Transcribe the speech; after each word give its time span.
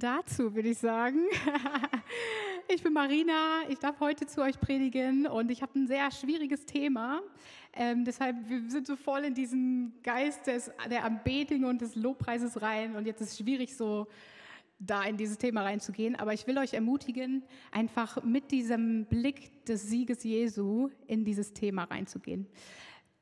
dazu, 0.00 0.54
würde 0.54 0.70
ich 0.70 0.78
sagen. 0.78 1.20
Ich 2.72 2.84
bin 2.84 2.92
Marina, 2.92 3.62
ich 3.68 3.80
darf 3.80 3.98
heute 3.98 4.28
zu 4.28 4.42
euch 4.42 4.60
predigen 4.60 5.26
und 5.26 5.50
ich 5.50 5.60
habe 5.60 5.76
ein 5.76 5.88
sehr 5.88 6.08
schwieriges 6.12 6.66
Thema. 6.66 7.20
Ähm, 7.72 8.04
deshalb, 8.04 8.48
wir 8.48 8.70
sind 8.70 8.86
so 8.86 8.94
voll 8.94 9.24
in 9.24 9.34
diesen 9.34 9.92
Geist 10.04 10.46
des, 10.46 10.70
der 10.88 11.04
Anbetung 11.04 11.64
und 11.64 11.80
des 11.80 11.96
Lobpreises 11.96 12.62
rein 12.62 12.94
und 12.94 13.06
jetzt 13.06 13.22
ist 13.22 13.32
es 13.32 13.38
schwierig, 13.38 13.76
so 13.76 14.06
da 14.78 15.02
in 15.02 15.16
dieses 15.16 15.36
Thema 15.36 15.62
reinzugehen. 15.62 16.14
Aber 16.14 16.32
ich 16.32 16.46
will 16.46 16.58
euch 16.58 16.72
ermutigen, 16.72 17.42
einfach 17.72 18.22
mit 18.22 18.52
diesem 18.52 19.04
Blick 19.06 19.64
des 19.64 19.88
Sieges 19.88 20.22
Jesu 20.22 20.90
in 21.08 21.24
dieses 21.24 21.52
Thema 21.52 21.84
reinzugehen. 21.84 22.46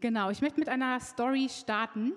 Genau, 0.01 0.29
ich 0.29 0.43
möchte 0.43 0.61
mit 0.61 0.69
einer 0.69 1.01
Story 1.01 1.49
starten. 1.49 2.13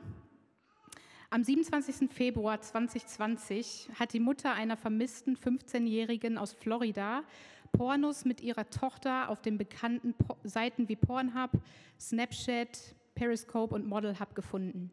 Am 1.34 1.45
27. 1.45 2.11
Februar 2.11 2.59
2020 2.59 3.88
hat 3.97 4.11
die 4.11 4.20
Mutter 4.20 4.52
einer 4.52 4.75
vermissten 4.75 5.38
15-Jährigen 5.38 6.38
aus 6.38 6.51
Florida 6.51 7.24
Pornos 7.71 8.25
mit 8.25 8.42
ihrer 8.42 8.69
Tochter 8.69 9.29
auf 9.29 9.41
den 9.41 9.57
bekannten 9.57 10.14
Seiten 10.43 10.89
wie 10.89 10.97
Pornhub, 10.97 11.52
Snapchat, 11.97 12.96
Periscope 13.15 13.74
und 13.74 13.88
Model 13.88 14.19
Hub 14.19 14.36
gefunden. 14.36 14.91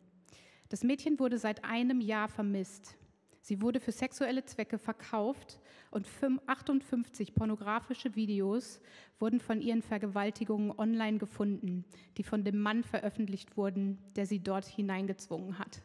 Das 0.69 0.85
Mädchen 0.85 1.19
wurde 1.19 1.39
seit 1.39 1.65
einem 1.65 2.01
Jahr 2.01 2.29
vermisst. 2.29 2.97
Sie 3.41 3.61
wurde 3.61 3.81
für 3.81 3.91
sexuelle 3.91 4.45
Zwecke 4.45 4.79
verkauft 4.79 5.59
und 5.91 6.07
58 6.47 7.35
pornografische 7.35 8.15
Videos 8.15 8.81
wurden 9.19 9.41
von 9.41 9.61
ihren 9.61 9.83
Vergewaltigungen 9.83 10.71
online 10.79 11.19
gefunden, 11.19 11.85
die 12.17 12.23
von 12.23 12.45
dem 12.45 12.61
Mann 12.61 12.85
veröffentlicht 12.85 13.57
wurden, 13.57 13.99
der 14.15 14.27
sie 14.27 14.39
dort 14.39 14.67
hineingezwungen 14.67 15.59
hat. 15.59 15.83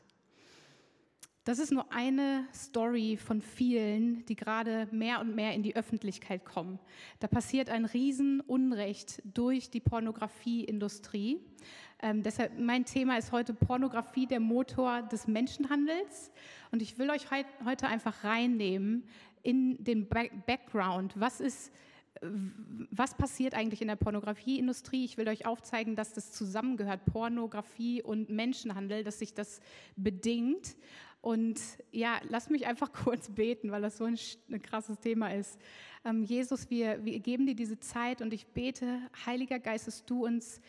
Das 1.46 1.60
ist 1.60 1.74
nur 1.74 1.92
eine 1.92 2.48
Story 2.54 3.18
von 3.18 3.42
vielen, 3.42 4.26
die 4.28 4.36
gerade 4.36 4.88
mehr 4.92 5.20
und 5.20 5.36
mehr 5.36 5.54
in 5.54 5.62
die 5.62 5.76
Öffentlichkeit 5.76 6.46
kommen. 6.46 6.80
Da 7.20 7.27
passiert 7.27 7.70
ein 7.70 7.84
Riesenunrecht 7.84 9.22
durch 9.26 9.70
die 9.70 9.82
Pornografieindustrie. 9.82 11.41
Ähm, 12.02 12.24
deshalb 12.24 12.58
mein 12.58 12.85
Thema 12.85 13.18
ist 13.18 13.34
heute 13.34 13.54
Pornografie, 13.54 14.26
der 14.26 14.40
Motor 14.40 15.02
des 15.02 15.27
Menschenhandels. 15.27 16.32
Und 16.72 16.82
ich 16.82 16.98
will 16.98 17.10
euch 17.10 17.26
heute 17.66 17.88
einfach 17.88 18.24
reinnehmen 18.24 19.04
in 19.41 19.84
den 19.84 20.07
Background. 20.07 21.20
Was 21.20 21.41
ist 21.41 21.74
was 22.91 23.16
passiert 23.16 23.54
eigentlich 23.54 23.82
in 23.82 23.88
der 23.88 23.96
Pornografieindustrie? 23.96 25.04
Ich 25.04 25.18
will 25.18 25.28
euch 25.28 25.46
aufzeigen, 25.46 25.96
dass 25.96 26.13
das 26.13 26.32
zusammengehört, 26.32 27.05
Pornografie 27.05 28.02
und 28.02 28.30
Menschenhandel, 28.30 29.04
dass 29.04 29.20
sich 29.20 29.34
das 29.34 29.60
bedingt. 29.96 30.76
Und 31.24 31.62
ja, 31.93 32.20
lass 32.27 32.49
mich 32.49 32.68
einfach 32.68 32.91
kurz 33.05 33.29
beten, 33.29 33.71
weil 33.71 33.82
das 33.82 33.98
so 33.98 34.04
ein, 34.04 34.20
ein 34.52 34.62
krasses 34.62 34.99
Thema 34.99 35.34
ist. 35.34 35.57
Ähm, 36.04 36.21
Jesus, 36.21 36.70
wir, 36.70 37.04
wir 37.05 37.18
geben 37.21 37.46
dir 37.46 37.55
diese 37.55 37.79
Zeit 37.79 38.21
und 38.21 38.34
ich 38.34 38.46
bete, 38.48 38.99
Heiliger 39.26 39.57
Geist, 39.57 39.88
dass 39.88 40.04
du 40.04 40.26
uns 40.26 40.60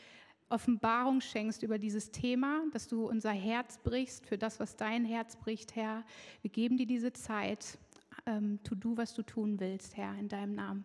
Offenbarung 0.50 1.20
schenkst 1.20 1.64
über 1.64 1.76
dieses 1.76 2.12
Thema, 2.12 2.62
dass 2.72 2.86
du 2.86 3.04
unser 3.08 3.32
Herz 3.32 3.78
brichst 3.78 4.26
für 4.26 4.38
das, 4.38 4.60
was 4.60 4.76
dein 4.76 5.04
Herz 5.04 5.34
bricht, 5.34 5.74
Herr. 5.74 6.04
Wir 6.42 6.50
geben 6.50 6.76
dir 6.76 6.86
diese 6.86 7.12
Zeit. 7.12 7.76
Ähm, 8.24 8.60
tu 8.62 8.76
du, 8.76 8.96
was 8.96 9.12
du 9.12 9.24
tun 9.24 9.58
willst, 9.58 9.96
Herr, 9.96 10.16
in 10.20 10.28
deinem 10.28 10.54
Namen. 10.54 10.84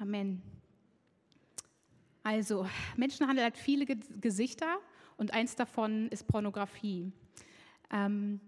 Amen. 0.00 0.42
Also, 2.24 2.66
Menschenhandel 2.96 3.44
hat 3.44 3.56
viele 3.56 3.86
Gesichter 3.86 4.78
und 5.16 5.32
eins 5.32 5.54
davon 5.54 6.08
ist 6.08 6.26
Pornografie. 6.26 7.12
Ähm, 7.92 8.40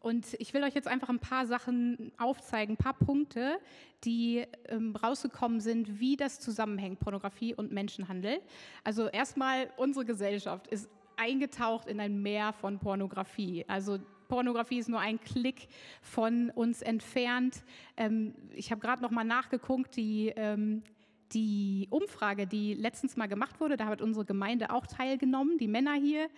und 0.00 0.34
ich 0.38 0.54
will 0.54 0.62
euch 0.62 0.74
jetzt 0.74 0.88
einfach 0.88 1.08
ein 1.08 1.18
paar 1.18 1.46
Sachen 1.46 2.12
aufzeigen, 2.18 2.74
ein 2.74 2.76
paar 2.76 2.94
Punkte, 2.94 3.58
die 4.04 4.44
ähm, 4.66 4.94
rausgekommen 4.94 5.60
sind, 5.60 5.98
wie 5.98 6.16
das 6.16 6.38
zusammenhängt, 6.38 7.00
Pornografie 7.00 7.54
und 7.54 7.72
Menschenhandel. 7.72 8.40
Also 8.84 9.08
erstmal, 9.08 9.70
unsere 9.76 10.04
Gesellschaft 10.04 10.68
ist 10.68 10.88
eingetaucht 11.16 11.88
in 11.88 11.98
ein 11.98 12.22
Meer 12.22 12.52
von 12.52 12.78
Pornografie. 12.78 13.64
Also 13.66 13.98
Pornografie 14.28 14.78
ist 14.78 14.88
nur 14.88 15.00
ein 15.00 15.18
Klick 15.20 15.68
von 16.00 16.50
uns 16.50 16.80
entfernt. 16.82 17.64
Ähm, 17.96 18.34
ich 18.54 18.70
habe 18.70 18.80
gerade 18.80 19.02
noch 19.02 19.10
mal 19.10 19.24
nachgeguckt, 19.24 19.96
die 19.96 20.32
ähm, 20.36 20.84
die 21.32 21.88
Umfrage, 21.90 22.46
die 22.46 22.74
letztens 22.74 23.16
mal 23.16 23.26
gemacht 23.26 23.60
wurde, 23.60 23.76
da 23.76 23.86
hat 23.86 24.00
unsere 24.00 24.24
Gemeinde 24.24 24.70
auch 24.70 24.86
teilgenommen, 24.86 25.58
die 25.58 25.68
Männer 25.68 25.94
hier, 25.94 26.28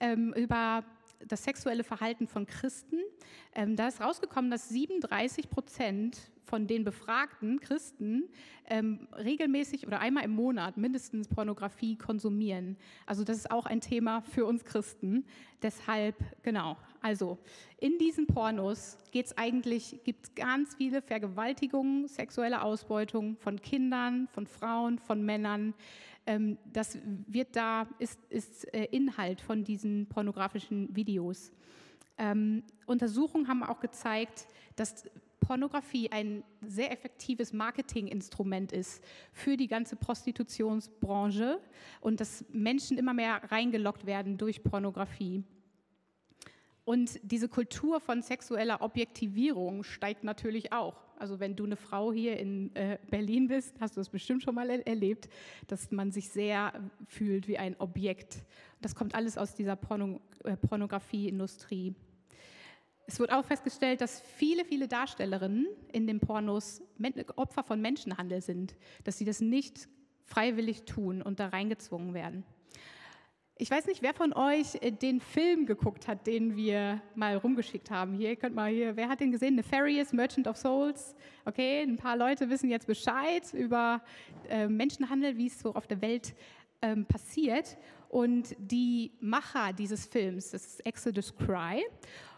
ähm, 0.00 0.32
über 0.34 0.84
das 1.26 1.44
sexuelle 1.44 1.84
Verhalten 1.84 2.26
von 2.26 2.46
Christen. 2.46 2.98
Ähm, 3.54 3.76
da 3.76 3.88
ist 3.88 4.00
rausgekommen, 4.00 4.50
dass 4.50 4.68
37 4.68 5.50
Prozent 5.50 6.30
von 6.48 6.66
den 6.66 6.82
befragten 6.82 7.60
Christen 7.60 8.24
ähm, 8.66 9.06
regelmäßig 9.12 9.86
oder 9.86 10.00
einmal 10.00 10.24
im 10.24 10.30
Monat 10.30 10.76
mindestens 10.76 11.28
Pornografie 11.28 11.96
konsumieren. 11.96 12.76
Also 13.06 13.22
das 13.22 13.36
ist 13.36 13.50
auch 13.50 13.66
ein 13.66 13.80
Thema 13.80 14.22
für 14.22 14.46
uns 14.46 14.64
Christen. 14.64 15.26
Deshalb, 15.62 16.16
genau, 16.42 16.76
also 17.02 17.38
in 17.78 17.98
diesen 17.98 18.26
Pornos 18.26 18.96
geht 19.10 19.26
es 19.26 19.36
eigentlich, 19.36 20.00
gibt 20.04 20.24
es 20.24 20.34
ganz 20.34 20.74
viele 20.74 21.02
Vergewaltigungen, 21.02 22.08
sexuelle 22.08 22.62
Ausbeutung 22.62 23.36
von 23.36 23.60
Kindern, 23.60 24.28
von 24.32 24.46
Frauen, 24.46 24.98
von 24.98 25.22
Männern. 25.22 25.74
Ähm, 26.28 26.58
das 26.70 26.98
wird 27.26 27.56
da, 27.56 27.88
ist, 27.98 28.20
ist 28.28 28.72
äh, 28.74 28.84
Inhalt 28.90 29.40
von 29.40 29.64
diesen 29.64 30.06
pornografischen 30.10 30.94
Videos. 30.94 31.50
Ähm, 32.18 32.62
Untersuchungen 32.84 33.48
haben 33.48 33.62
auch 33.62 33.80
gezeigt, 33.80 34.46
dass 34.76 35.08
Pornografie 35.40 36.12
ein 36.12 36.44
sehr 36.60 36.92
effektives 36.92 37.54
Marketinginstrument 37.54 38.72
ist 38.72 39.02
für 39.32 39.56
die 39.56 39.68
ganze 39.68 39.96
Prostitutionsbranche 39.96 41.60
und 42.02 42.20
dass 42.20 42.44
Menschen 42.52 42.98
immer 42.98 43.14
mehr 43.14 43.40
reingelockt 43.50 44.04
werden 44.04 44.36
durch 44.36 44.62
Pornografie. 44.62 45.44
Und 46.88 47.20
diese 47.22 47.50
Kultur 47.50 48.00
von 48.00 48.22
sexueller 48.22 48.80
Objektivierung 48.80 49.82
steigt 49.84 50.24
natürlich 50.24 50.72
auch. 50.72 50.96
Also 51.18 51.38
wenn 51.38 51.54
du 51.54 51.66
eine 51.66 51.76
Frau 51.76 52.14
hier 52.14 52.38
in 52.38 52.74
äh, 52.74 52.96
Berlin 53.10 53.46
bist, 53.48 53.78
hast 53.78 53.98
du 53.98 54.00
es 54.00 54.08
bestimmt 54.08 54.42
schon 54.42 54.54
mal 54.54 54.70
er 54.70 54.86
erlebt, 54.86 55.28
dass 55.66 55.90
man 55.90 56.12
sich 56.12 56.30
sehr 56.30 56.72
fühlt 57.06 57.46
wie 57.46 57.58
ein 57.58 57.78
Objekt. 57.78 58.38
Das 58.80 58.94
kommt 58.94 59.14
alles 59.14 59.36
aus 59.36 59.54
dieser 59.54 59.76
Porno 59.76 60.22
äh, 60.44 60.56
Pornografieindustrie. 60.56 61.94
Es 63.06 63.20
wird 63.20 63.34
auch 63.34 63.44
festgestellt, 63.44 64.00
dass 64.00 64.22
viele, 64.22 64.64
viele 64.64 64.88
Darstellerinnen 64.88 65.66
in 65.92 66.06
den 66.06 66.20
Pornos 66.20 66.80
Opfer 67.36 67.64
von 67.64 67.82
Menschenhandel 67.82 68.40
sind, 68.40 68.76
dass 69.04 69.18
sie 69.18 69.26
das 69.26 69.42
nicht 69.42 69.90
freiwillig 70.24 70.86
tun 70.86 71.20
und 71.20 71.38
da 71.38 71.48
reingezwungen 71.48 72.14
werden. 72.14 72.44
Ich 73.60 73.72
weiß 73.72 73.86
nicht, 73.86 74.02
wer 74.02 74.14
von 74.14 74.32
euch 74.34 74.76
äh, 74.82 74.92
den 74.92 75.20
Film 75.20 75.66
geguckt 75.66 76.06
hat, 76.06 76.28
den 76.28 76.54
wir 76.54 77.02
mal 77.16 77.36
rumgeschickt 77.36 77.90
haben. 77.90 78.14
Hier 78.14 78.36
könnt 78.36 78.54
mal 78.54 78.70
hier, 78.70 78.94
wer 78.94 79.08
hat 79.08 79.18
den 79.18 79.32
gesehen? 79.32 79.56
Nefarious, 79.56 80.12
Merchant 80.12 80.46
of 80.46 80.56
Souls. 80.56 81.16
Okay, 81.44 81.82
ein 81.82 81.96
paar 81.96 82.16
Leute 82.16 82.48
wissen 82.50 82.70
jetzt 82.70 82.86
Bescheid 82.86 83.52
über 83.52 84.00
äh, 84.48 84.68
Menschenhandel, 84.68 85.36
wie 85.36 85.48
es 85.48 85.58
so 85.58 85.74
auf 85.74 85.88
der 85.88 86.00
Welt 86.00 86.36
ähm, 86.82 87.04
passiert. 87.04 87.76
Und 88.08 88.54
die 88.60 89.10
Macher 89.18 89.72
dieses 89.72 90.06
Films, 90.06 90.52
das 90.52 90.64
ist 90.64 90.86
Exodus 90.86 91.34
Cry. 91.34 91.84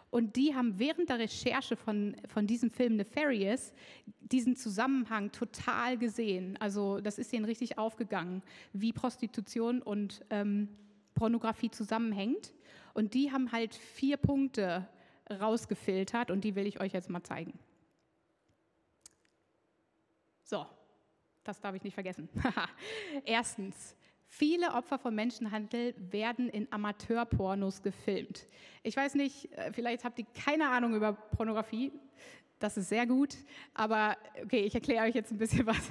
Und 0.08 0.36
die 0.36 0.54
haben 0.54 0.78
während 0.78 1.10
der 1.10 1.18
Recherche 1.18 1.76
von, 1.76 2.16
von 2.28 2.46
diesem 2.46 2.70
Film 2.70 2.96
Nefarious 2.96 3.74
diesen 4.22 4.56
Zusammenhang 4.56 5.30
total 5.32 5.98
gesehen. 5.98 6.56
Also 6.60 6.98
das 7.02 7.18
ist 7.18 7.30
ihnen 7.34 7.44
richtig 7.44 7.76
aufgegangen, 7.76 8.42
wie 8.72 8.94
Prostitution 8.94 9.82
und 9.82 10.24
ähm, 10.30 10.68
Pornografie 11.14 11.70
zusammenhängt. 11.70 12.52
Und 12.94 13.14
die 13.14 13.32
haben 13.32 13.52
halt 13.52 13.74
vier 13.74 14.16
Punkte 14.16 14.88
rausgefiltert 15.30 16.30
und 16.30 16.42
die 16.42 16.54
will 16.54 16.66
ich 16.66 16.80
euch 16.80 16.92
jetzt 16.92 17.08
mal 17.08 17.22
zeigen. 17.22 17.58
So, 20.42 20.66
das 21.44 21.60
darf 21.60 21.74
ich 21.74 21.84
nicht 21.84 21.94
vergessen. 21.94 22.28
Erstens, 23.24 23.96
viele 24.26 24.72
Opfer 24.74 24.98
von 24.98 25.14
Menschenhandel 25.14 25.94
werden 25.96 26.48
in 26.48 26.66
Amateurpornos 26.72 27.82
gefilmt. 27.82 28.48
Ich 28.82 28.96
weiß 28.96 29.14
nicht, 29.14 29.52
äh, 29.52 29.72
vielleicht 29.72 30.04
habt 30.04 30.18
ihr 30.18 30.26
keine 30.34 30.68
Ahnung 30.68 30.94
über 30.94 31.12
Pornografie. 31.12 31.92
Das 32.60 32.76
ist 32.76 32.90
sehr 32.90 33.06
gut. 33.06 33.38
Aber 33.72 34.16
okay, 34.44 34.60
ich 34.60 34.74
erkläre 34.74 35.06
euch 35.06 35.14
jetzt 35.14 35.32
ein 35.32 35.38
bisschen 35.38 35.66
was. 35.66 35.90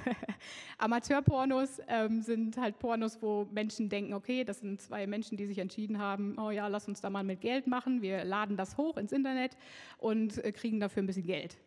Amateurpornos 0.78 1.82
ähm, 1.88 2.22
sind 2.22 2.56
halt 2.56 2.78
Pornos, 2.78 3.20
wo 3.20 3.46
Menschen 3.50 3.88
denken, 3.88 4.14
okay, 4.14 4.44
das 4.44 4.60
sind 4.60 4.80
zwei 4.80 5.06
Menschen, 5.08 5.36
die 5.36 5.46
sich 5.46 5.58
entschieden 5.58 5.98
haben, 5.98 6.38
oh 6.38 6.50
ja, 6.50 6.68
lass 6.68 6.86
uns 6.86 7.00
da 7.00 7.10
mal 7.10 7.24
mit 7.24 7.40
Geld 7.40 7.66
machen. 7.66 8.02
Wir 8.02 8.24
laden 8.24 8.56
das 8.56 8.76
hoch 8.76 8.96
ins 8.96 9.10
Internet 9.10 9.56
und 9.98 10.42
äh, 10.44 10.52
kriegen 10.52 10.78
dafür 10.78 11.02
ein 11.02 11.06
bisschen 11.06 11.26
Geld. 11.26 11.58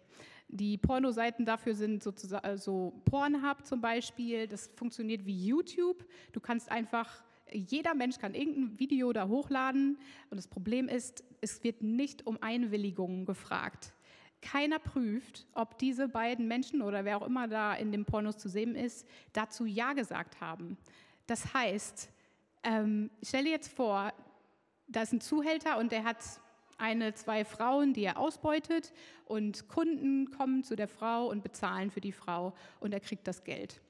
Die 0.48 0.78
Pornoseiten 0.78 1.46
dafür 1.46 1.76
sind 1.76 2.02
sozusagen 2.02 2.46
also 2.46 2.94
Pornhub 3.04 3.66
zum 3.66 3.82
Beispiel. 3.82 4.48
Das 4.48 4.72
funktioniert 4.76 5.26
wie 5.26 5.46
YouTube. 5.46 6.06
Du 6.32 6.40
kannst 6.40 6.72
einfach 6.72 7.24
jeder 7.52 7.94
Mensch 7.94 8.18
kann 8.18 8.34
irgendein 8.34 8.80
Video 8.80 9.14
da 9.14 9.28
hochladen 9.28 10.00
und 10.32 10.38
das 10.38 10.48
Problem 10.48 10.88
ist, 10.88 11.24
es 11.42 11.64
wird 11.64 11.84
nicht 11.84 12.26
um 12.26 12.42
Einwilligung 12.42 13.26
gefragt 13.26 13.94
keiner 14.44 14.80
prüft, 14.80 15.48
ob 15.54 15.78
diese 15.78 16.08
beiden 16.08 16.48
Menschen 16.48 16.82
oder 16.82 17.06
wer 17.06 17.18
auch 17.18 17.26
immer 17.26 17.48
da 17.48 17.74
in 17.74 17.92
dem 17.92 18.06
Pornos 18.06 18.38
zu 18.38 18.50
sehen 18.50 18.76
ist, 18.76 19.08
dazu 19.32 19.66
Ja 19.66 19.94
gesagt 19.94 20.42
haben. 20.42 20.78
Das 21.26 21.54
heißt, 21.54 22.10
ähm, 22.64 23.10
stell 23.24 23.46
dir 23.46 23.52
jetzt 23.52 23.74
vor, 23.74 24.14
da 24.88 25.02
ist 25.02 25.14
ein 25.14 25.22
Zuhälter 25.22 25.78
und 25.78 25.92
der 25.92 26.04
hat 26.04 26.18
eine, 26.78 27.14
zwei 27.14 27.46
Frauen, 27.46 27.94
die 27.94 28.04
er 28.04 28.18
ausbeutet 28.18 28.94
und 29.26 29.68
Kunden 29.70 30.32
kommen 30.32 30.64
zu 30.64 30.76
der 30.76 30.88
Frau 30.88 31.28
und 31.28 31.44
bezahlen 31.44 31.92
für 31.92 32.02
die 32.02 32.12
Frau 32.12 32.54
und 32.80 32.94
er 32.94 33.00
kriegt 33.00 33.28
das 33.28 33.44
Geld. 33.44 33.82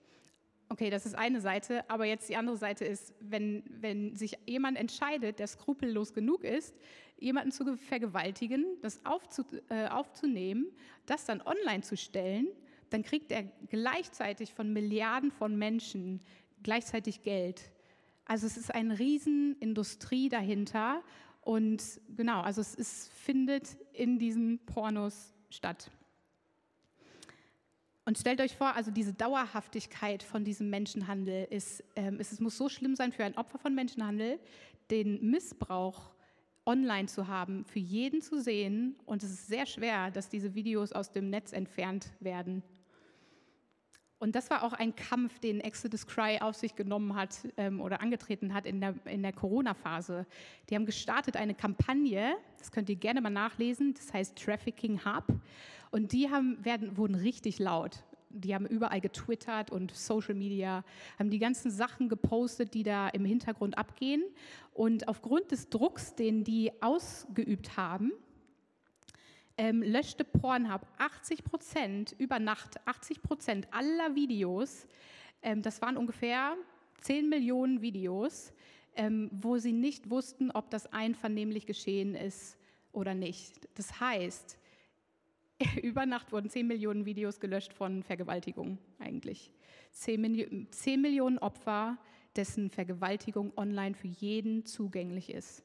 Okay, 0.69 0.89
das 0.89 1.05
ist 1.05 1.15
eine 1.15 1.39
Seite, 1.41 1.87
aber 1.89 2.05
jetzt 2.05 2.29
die 2.29 2.35
andere 2.35 2.57
Seite 2.57 2.85
ist, 2.85 3.13
wenn, 3.19 3.63
wenn 3.67 4.15
sich 4.15 4.37
jemand 4.47 4.77
entscheidet, 4.77 5.39
der 5.39 5.47
skrupellos 5.47 6.13
genug 6.13 6.43
ist, 6.43 6.75
jemanden 7.19 7.51
zu 7.51 7.77
vergewaltigen, 7.77 8.65
das 8.81 9.05
aufzu, 9.05 9.43
äh, 9.69 9.87
aufzunehmen, 9.87 10.67
das 11.05 11.25
dann 11.25 11.41
online 11.41 11.81
zu 11.83 11.95
stellen, 11.95 12.47
dann 12.89 13.03
kriegt 13.03 13.31
er 13.31 13.43
gleichzeitig 13.69 14.53
von 14.53 14.73
Milliarden 14.73 15.31
von 15.31 15.55
Menschen 15.57 16.21
gleichzeitig 16.63 17.23
Geld. 17.23 17.71
Also 18.25 18.47
es 18.47 18.57
ist 18.57 18.73
eine 18.73 18.97
Riesenindustrie 18.97 20.29
dahinter 20.29 21.03
und 21.41 22.01
genau, 22.15 22.41
also 22.41 22.61
es 22.61 22.73
ist, 22.73 23.09
findet 23.09 23.77
in 23.91 24.17
diesen 24.17 24.59
Pornos 24.65 25.33
statt. 25.49 25.91
Und 28.05 28.17
stellt 28.17 28.41
euch 28.41 28.55
vor, 28.55 28.75
also 28.75 28.91
diese 28.91 29.13
Dauerhaftigkeit 29.13 30.23
von 30.23 30.43
diesem 30.43 30.69
Menschenhandel 30.69 31.47
ist, 31.49 31.83
ähm, 31.95 32.17
es, 32.19 32.33
es 32.33 32.39
muss 32.41 32.57
so 32.57 32.67
schlimm 32.67 32.95
sein 32.95 33.13
für 33.13 33.23
ein 33.23 33.37
Opfer 33.37 33.57
von 33.57 33.73
Menschenhandel, 33.73 34.39
den 34.91 35.29
Missbrauch 35.29 36.11
online 36.65 37.07
zu 37.07 37.27
haben, 37.27 37.65
für 37.65 37.79
jeden 37.79 38.21
zu 38.21 38.41
sehen. 38.41 38.95
Und 39.05 39.23
es 39.23 39.31
ist 39.31 39.47
sehr 39.47 39.65
schwer, 39.65 40.11
dass 40.11 40.29
diese 40.29 40.53
Videos 40.53 40.91
aus 40.91 41.11
dem 41.11 41.29
Netz 41.29 41.53
entfernt 41.53 42.11
werden. 42.19 42.61
Und 44.19 44.35
das 44.35 44.49
war 44.49 44.63
auch 44.63 44.71
ein 44.71 44.95
Kampf, 44.95 45.39
den 45.39 45.59
Exodus 45.59 46.07
Cry 46.07 46.39
auf 46.39 46.55
sich 46.55 46.75
genommen 46.75 47.13
hat 47.13 47.45
ähm, 47.57 47.81
oder 47.81 47.99
angetreten 47.99 48.53
hat 48.53 48.65
in 48.65 48.79
der, 48.79 48.95
in 49.05 49.21
der 49.21 49.33
Corona-Phase. 49.33 50.25
Die 50.69 50.75
haben 50.75 50.85
gestartet 50.85 51.35
eine 51.35 51.53
Kampagne, 51.53 52.35
das 52.63 52.71
könnt 52.71 52.87
ihr 52.87 52.95
gerne 52.95 53.19
mal 53.19 53.29
nachlesen, 53.29 53.93
das 53.93 54.13
heißt 54.13 54.41
Trafficking 54.41 55.03
Hub. 55.03 55.25
Und 55.91 56.13
die 56.13 56.29
haben, 56.29 56.63
werden, 56.63 56.95
wurden 56.95 57.15
richtig 57.15 57.59
laut. 57.59 58.05
Die 58.29 58.55
haben 58.55 58.65
überall 58.65 59.01
getwittert 59.01 59.69
und 59.69 59.91
Social 59.91 60.33
Media, 60.33 60.85
haben 61.19 61.29
die 61.29 61.39
ganzen 61.39 61.71
Sachen 61.71 62.07
gepostet, 62.07 62.73
die 62.73 62.83
da 62.83 63.09
im 63.09 63.25
Hintergrund 63.25 63.77
abgehen. 63.77 64.23
Und 64.73 65.09
aufgrund 65.09 65.51
des 65.51 65.67
Drucks, 65.67 66.15
den 66.15 66.45
die 66.45 66.71
ausgeübt 66.81 67.75
haben, 67.75 68.13
ähm, 69.57 69.83
löschte 69.83 70.23
Pornhub 70.23 70.87
80 70.99 71.43
Prozent 71.43 72.15
über 72.17 72.39
Nacht, 72.39 72.79
80 72.87 73.21
Prozent 73.21 73.67
aller 73.71 74.15
Videos, 74.15 74.87
ähm, 75.41 75.61
das 75.61 75.81
waren 75.81 75.97
ungefähr 75.97 76.55
10 77.01 77.27
Millionen 77.27 77.81
Videos, 77.81 78.53
ähm, 78.95 79.29
wo 79.31 79.57
sie 79.57 79.73
nicht 79.73 80.09
wussten, 80.09 80.51
ob 80.51 80.69
das 80.69 80.91
einvernehmlich 80.91 81.65
geschehen 81.65 82.15
ist 82.15 82.57
oder 82.91 83.13
nicht. 83.13 83.67
Das 83.75 83.99
heißt, 83.99 84.57
über 85.81 86.05
Nacht 86.05 86.31
wurden 86.31 86.49
10 86.49 86.67
Millionen 86.67 87.05
Videos 87.05 87.39
gelöscht 87.39 87.73
von 87.73 88.03
Vergewaltigung 88.03 88.77
eigentlich. 88.99 89.51
10, 89.91 90.21
Milli 90.21 90.67
10 90.71 91.01
Millionen 91.01 91.37
Opfer, 91.37 91.97
dessen 92.35 92.69
Vergewaltigung 92.69 93.53
online 93.57 93.95
für 93.95 94.07
jeden 94.07 94.65
zugänglich 94.65 95.31
ist. 95.31 95.63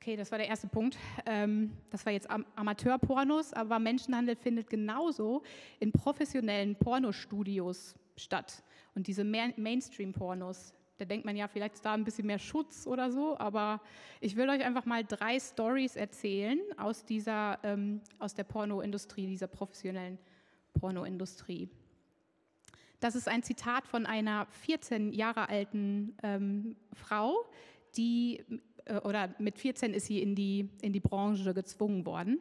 Okay, 0.00 0.16
das 0.16 0.30
war 0.30 0.38
der 0.38 0.46
erste 0.46 0.68
Punkt. 0.68 0.96
Ähm, 1.26 1.72
das 1.90 2.06
war 2.06 2.12
jetzt 2.12 2.28
Amateurpornos, 2.30 3.52
aber 3.52 3.80
Menschenhandel 3.80 4.36
findet 4.36 4.70
genauso 4.70 5.42
in 5.80 5.90
professionellen 5.90 6.76
Pornostudios 6.76 7.96
statt. 8.16 8.62
Und 8.96 9.06
diese 9.06 9.24
Mainstream-Pornos, 9.24 10.74
da 10.96 11.04
denkt 11.04 11.26
man 11.26 11.36
ja, 11.36 11.46
vielleicht 11.48 11.74
ist 11.74 11.84
da 11.84 11.92
ein 11.92 12.04
bisschen 12.04 12.26
mehr 12.26 12.38
Schutz 12.38 12.86
oder 12.86 13.10
so, 13.10 13.38
aber 13.38 13.82
ich 14.22 14.36
will 14.36 14.48
euch 14.48 14.64
einfach 14.64 14.86
mal 14.86 15.04
drei 15.04 15.38
Stories 15.38 15.96
erzählen 15.96 16.58
aus 16.78 17.04
dieser, 17.04 17.58
ähm, 17.62 18.00
aus 18.18 18.34
der 18.34 18.44
Pornoindustrie, 18.44 19.26
dieser 19.26 19.48
professionellen 19.48 20.18
Pornoindustrie. 20.80 21.68
Das 23.00 23.14
ist 23.14 23.28
ein 23.28 23.42
Zitat 23.42 23.86
von 23.86 24.06
einer 24.06 24.46
14 24.46 25.12
Jahre 25.12 25.50
alten 25.50 26.16
ähm, 26.22 26.76
Frau, 26.94 27.44
die 27.98 28.42
äh, 28.86 28.96
oder 29.00 29.34
mit 29.38 29.58
14 29.58 29.92
ist 29.92 30.06
sie 30.06 30.22
in 30.22 30.34
die, 30.34 30.70
in 30.80 30.94
die 30.94 31.00
Branche 31.00 31.52
gezwungen 31.52 32.06
worden. 32.06 32.38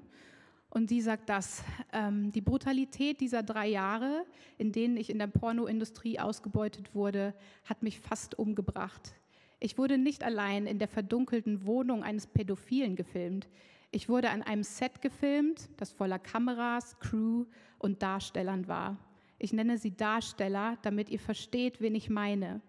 Und 0.76 0.90
sie 0.90 1.00
sagt 1.00 1.30
das, 1.30 1.64
ähm, 1.94 2.34
die 2.34 2.42
Brutalität 2.42 3.22
dieser 3.22 3.44
drei 3.44 3.66
Jahre, 3.68 4.26
in 4.58 4.74
denen 4.74 4.98
ich 4.98 5.10
in 5.10 5.20
der 5.20 5.28
Pornoindustrie 5.28 6.20
ausgebeutet 6.20 6.94
wurde, 6.94 7.34
hat 7.64 7.82
mich 7.82 8.02
fast 8.02 8.38
umgebracht. 8.38 9.16
Ich 9.62 9.78
wurde 9.78 9.98
nicht 9.98 10.22
allein 10.22 10.68
in 10.68 10.78
der 10.78 10.90
verdunkelten 10.90 11.66
Wohnung 11.66 12.04
eines 12.04 12.28
Pädophilen 12.28 12.98
gefilmt. 12.98 13.48
Ich 13.92 14.10
wurde 14.10 14.32
an 14.32 14.42
einem 14.42 14.64
Set 14.64 15.02
gefilmt, 15.02 15.70
das 15.78 15.94
voller 15.94 16.20
Kameras, 16.20 17.00
Crew 17.00 17.46
und 17.80 18.04
Darstellern 18.04 18.68
war. 18.68 18.98
Ich 19.40 19.54
nenne 19.54 19.78
sie 19.78 19.96
Darsteller, 19.96 20.78
damit 20.82 21.10
ihr 21.10 21.22
versteht, 21.22 21.80
wen 21.80 21.96
ich 21.96 22.10
meine. 22.10 22.60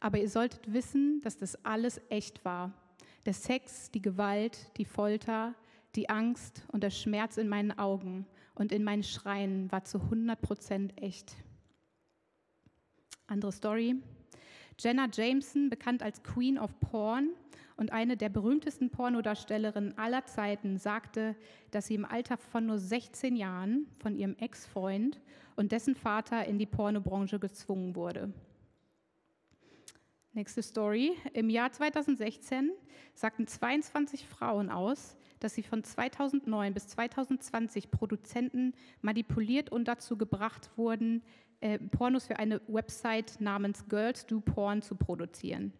Aber 0.00 0.18
ihr 0.18 0.28
solltet 0.28 0.70
wissen, 0.70 1.22
dass 1.22 1.38
das 1.38 1.64
alles 1.64 1.98
echt 2.10 2.44
war. 2.44 2.74
Der 3.24 3.32
Sex, 3.32 3.90
die 3.90 4.02
Gewalt, 4.02 4.70
die 4.76 4.84
Folter, 4.84 5.54
die 5.96 6.08
Angst 6.08 6.64
und 6.72 6.82
der 6.82 6.90
Schmerz 6.90 7.36
in 7.36 7.48
meinen 7.48 7.72
Augen 7.72 8.26
und 8.54 8.72
in 8.72 8.84
meinen 8.84 9.02
Schreien 9.02 9.70
war 9.72 9.84
zu 9.84 9.98
100 9.98 10.40
Prozent 10.40 11.00
echt. 11.00 11.36
Andere 13.26 13.52
Story. 13.52 13.96
Jenna 14.78 15.08
Jameson, 15.12 15.70
bekannt 15.70 16.02
als 16.02 16.22
Queen 16.22 16.58
of 16.58 16.78
Porn 16.80 17.30
und 17.76 17.92
eine 17.92 18.16
der 18.16 18.28
berühmtesten 18.28 18.90
Pornodarstellerinnen 18.90 19.96
aller 19.98 20.26
Zeiten, 20.26 20.78
sagte, 20.78 21.36
dass 21.70 21.86
sie 21.86 21.94
im 21.94 22.04
Alter 22.04 22.36
von 22.36 22.66
nur 22.66 22.78
16 22.78 23.36
Jahren 23.36 23.86
von 23.98 24.16
ihrem 24.16 24.36
Ex-Freund 24.36 25.20
und 25.56 25.72
dessen 25.72 25.94
Vater 25.94 26.44
in 26.44 26.58
die 26.58 26.66
Pornobranche 26.66 27.38
gezwungen 27.38 27.94
wurde. 27.94 28.32
Nächste 30.32 30.62
Story. 30.62 31.12
Im 31.32 31.48
Jahr 31.48 31.70
2016 31.70 32.72
sagten 33.14 33.46
22 33.46 34.26
Frauen 34.26 34.68
aus, 34.68 35.16
dass 35.44 35.54
sie 35.54 35.62
von 35.62 35.84
2009 35.84 36.72
bis 36.72 36.86
2020 36.88 37.90
Produzenten 37.90 38.72
manipuliert 39.02 39.70
und 39.70 39.86
dazu 39.86 40.16
gebracht 40.16 40.70
wurden, 40.76 41.22
äh, 41.60 41.78
Pornos 41.78 42.26
für 42.26 42.38
eine 42.38 42.62
Website 42.66 43.42
namens 43.42 43.86
Girls 43.86 44.24
Do 44.24 44.40
Porn 44.40 44.80
zu 44.80 44.94
produzieren. 44.94 45.74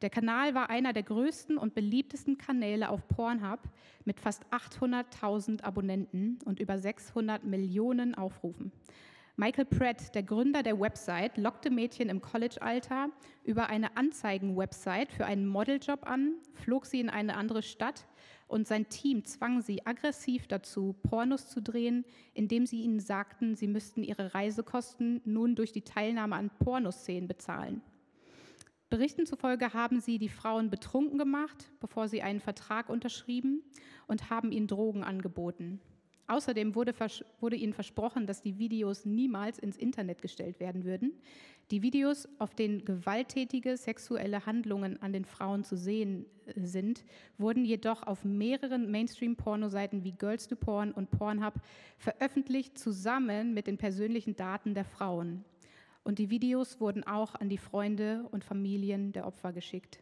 Der 0.00 0.10
Kanal 0.10 0.54
war 0.54 0.70
einer 0.70 0.92
der 0.92 1.02
größten 1.02 1.58
und 1.58 1.74
beliebtesten 1.74 2.38
Kanäle 2.38 2.88
auf 2.88 3.06
Pornhub 3.08 3.58
mit 4.04 4.20
fast 4.20 4.44
800.000 4.52 5.64
Abonnenten 5.64 6.38
und 6.44 6.60
über 6.60 6.78
600 6.78 7.42
Millionen 7.42 8.14
Aufrufen. 8.14 8.70
Michael 9.36 9.64
Pratt, 9.64 10.14
der 10.14 10.22
Gründer 10.22 10.62
der 10.62 10.78
Website, 10.78 11.36
lockte 11.36 11.70
Mädchen 11.70 12.10
im 12.10 12.20
College-Alter 12.20 13.08
über 13.42 13.70
eine 13.70 13.96
Anzeigen-Website 13.96 15.10
für 15.12 15.26
einen 15.26 15.46
Modeljob 15.46 16.06
an, 16.06 16.34
flog 16.54 16.86
sie 16.86 17.00
in 17.00 17.10
eine 17.10 17.36
andere 17.36 17.62
Stadt 17.62 18.06
und 18.50 18.66
sein 18.66 18.88
Team 18.88 19.24
zwang 19.24 19.62
sie 19.62 19.86
aggressiv 19.86 20.48
dazu, 20.48 20.94
Pornos 21.02 21.48
zu 21.48 21.62
drehen, 21.62 22.04
indem 22.34 22.66
sie 22.66 22.82
ihnen 22.82 23.00
sagten, 23.00 23.54
sie 23.54 23.68
müssten 23.68 24.02
ihre 24.02 24.34
Reisekosten 24.34 25.20
nun 25.24 25.54
durch 25.54 25.72
die 25.72 25.82
Teilnahme 25.82 26.36
an 26.36 26.50
Pornoszenen 26.58 27.28
bezahlen. 27.28 27.80
Berichten 28.88 29.24
zufolge 29.24 29.72
haben 29.72 30.00
sie 30.00 30.18
die 30.18 30.28
Frauen 30.28 30.68
betrunken 30.68 31.16
gemacht, 31.16 31.70
bevor 31.78 32.08
sie 32.08 32.22
einen 32.22 32.40
Vertrag 32.40 32.88
unterschrieben 32.88 33.62
und 34.08 34.30
haben 34.30 34.50
ihnen 34.50 34.66
Drogen 34.66 35.04
angeboten. 35.04 35.80
Außerdem 36.30 36.76
wurde, 36.76 36.94
wurde, 37.40 37.56
ihnen 37.56 37.72
versprochen, 37.72 38.24
dass 38.28 38.40
die 38.40 38.56
Videos 38.56 39.04
niemals 39.04 39.58
ins 39.58 39.76
Internet 39.76 40.22
gestellt 40.22 40.60
werden 40.60 40.84
würden. 40.84 41.12
Die 41.72 41.82
Videos, 41.82 42.28
auf 42.38 42.54
denen 42.54 42.84
gewalttätige 42.84 43.76
sexuelle 43.76 44.46
Handlungen 44.46 45.02
an 45.02 45.12
den 45.12 45.24
Frauen 45.24 45.64
zu 45.64 45.76
sehen 45.76 46.26
äh, 46.46 46.60
sind, 46.60 47.04
wurden 47.36 47.64
jedoch 47.64 48.06
auf 48.06 48.24
mehreren 48.24 48.92
Mainstream-Pornoseiten 48.92 50.04
wie 50.04 50.12
Girls 50.12 50.46
to 50.46 50.54
Porn 50.54 50.92
und 50.92 51.10
Pornhub 51.10 51.54
veröffentlicht, 51.98 52.78
zusammen 52.78 53.52
mit 53.52 53.66
den 53.66 53.76
persönlichen 53.76 54.36
Daten 54.36 54.74
der 54.74 54.84
Frauen. 54.84 55.44
Und 56.04 56.20
die 56.20 56.30
Videos 56.30 56.80
wurden 56.80 57.02
auch 57.02 57.34
an 57.34 57.48
die 57.48 57.58
Freunde 57.58 58.28
und 58.30 58.44
Familien 58.44 59.10
der 59.10 59.26
Opfer 59.26 59.52
geschickt 59.52 60.00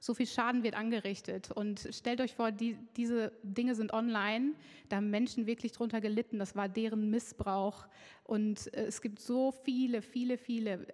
so 0.00 0.14
viel 0.14 0.26
Schaden 0.26 0.62
wird 0.62 0.74
angerichtet. 0.74 1.50
Und 1.52 1.86
stellt 1.92 2.20
euch 2.22 2.34
vor, 2.34 2.50
die, 2.50 2.76
diese 2.96 3.32
Dinge 3.42 3.74
sind 3.74 3.92
online, 3.92 4.54
da 4.88 4.96
haben 4.96 5.10
Menschen 5.10 5.46
wirklich 5.46 5.72
drunter 5.72 6.00
gelitten, 6.00 6.38
das 6.38 6.56
war 6.56 6.68
deren 6.68 7.10
Missbrauch. 7.10 7.86
Und 8.24 8.72
äh, 8.74 8.86
es 8.86 9.02
gibt 9.02 9.20
so 9.20 9.52
viele, 9.52 10.00
viele, 10.02 10.38
viele 10.38 10.86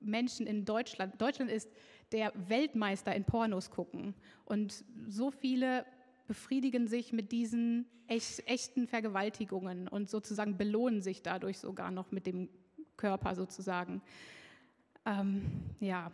Menschen 0.00 0.46
in 0.46 0.64
Deutschland. 0.64 1.20
Deutschland 1.20 1.50
ist 1.50 1.70
der 2.10 2.32
Weltmeister 2.48 3.14
in 3.14 3.24
Pornos 3.24 3.70
gucken. 3.70 4.14
Und 4.46 4.84
so 5.08 5.30
viele 5.30 5.84
befriedigen 6.26 6.88
sich 6.88 7.12
mit 7.12 7.32
diesen 7.32 7.86
echt, 8.06 8.48
echten 8.48 8.86
Vergewaltigungen 8.86 9.88
und 9.88 10.08
sozusagen 10.08 10.56
belohnen 10.56 11.02
sich 11.02 11.22
dadurch 11.22 11.58
sogar 11.58 11.90
noch 11.90 12.10
mit 12.12 12.26
dem 12.26 12.48
Körper 12.96 13.34
sozusagen. 13.34 14.00
Ähm, 15.04 15.42
ja, 15.80 16.10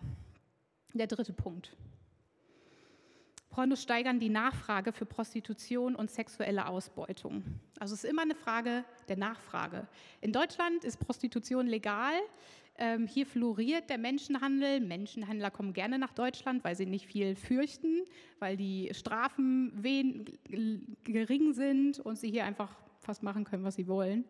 der 0.94 1.06
dritte 1.06 1.32
Punkt. 1.32 1.76
Pornos 3.50 3.82
steigern 3.82 4.20
die 4.20 4.28
Nachfrage 4.28 4.92
für 4.92 5.04
Prostitution 5.04 5.96
und 5.96 6.10
sexuelle 6.10 6.66
Ausbeutung. 6.66 7.42
Also 7.80 7.94
es 7.94 8.04
ist 8.04 8.10
immer 8.10 8.22
eine 8.22 8.36
Frage 8.36 8.84
der 9.08 9.16
Nachfrage. 9.16 9.88
In 10.20 10.32
Deutschland 10.32 10.84
ist 10.84 11.00
Prostitution 11.00 11.66
legal. 11.66 12.14
Ähm, 12.78 13.08
hier 13.08 13.26
floriert 13.26 13.90
der 13.90 13.98
Menschenhandel. 13.98 14.80
Menschenhändler 14.80 15.50
kommen 15.50 15.72
gerne 15.72 15.98
nach 15.98 16.12
Deutschland, 16.12 16.62
weil 16.62 16.76
sie 16.76 16.86
nicht 16.86 17.06
viel 17.06 17.34
fürchten, 17.34 18.04
weil 18.38 18.56
die 18.56 18.90
Strafen 18.92 19.82
gering 21.04 21.52
sind 21.52 21.98
und 21.98 22.18
sie 22.18 22.30
hier 22.30 22.44
einfach 22.44 22.70
fast 23.00 23.22
machen 23.24 23.44
können, 23.44 23.64
was 23.64 23.74
sie 23.74 23.88
wollen. 23.88 24.24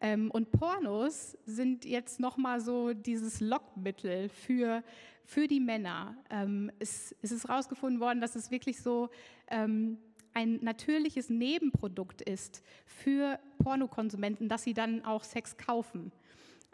Ähm, 0.00 0.30
und 0.30 0.50
Pornos 0.52 1.36
sind 1.44 1.84
jetzt 1.84 2.20
nochmal 2.20 2.60
so 2.60 2.94
dieses 2.94 3.40
Lockmittel 3.40 4.28
für 4.28 4.82
für 5.30 5.46
die 5.46 5.60
Männer. 5.60 6.16
Ähm, 6.28 6.72
es, 6.80 7.14
es, 7.22 7.30
ist 7.30 7.46
herausgefunden 7.46 8.00
worden, 8.00 8.20
dass 8.20 8.34
es 8.34 8.50
wirklich 8.50 8.82
so 8.82 9.10
ähm, 9.48 9.98
ein 10.34 10.58
natürliches 10.60 11.30
Nebenprodukt 11.30 12.20
ist 12.20 12.64
für 12.84 13.38
Pornokonsumenten, 13.62 14.48
dass 14.48 14.64
sie 14.64 14.74
dann 14.74 15.04
auch 15.04 15.22
Sex 15.22 15.56
kaufen. 15.56 16.10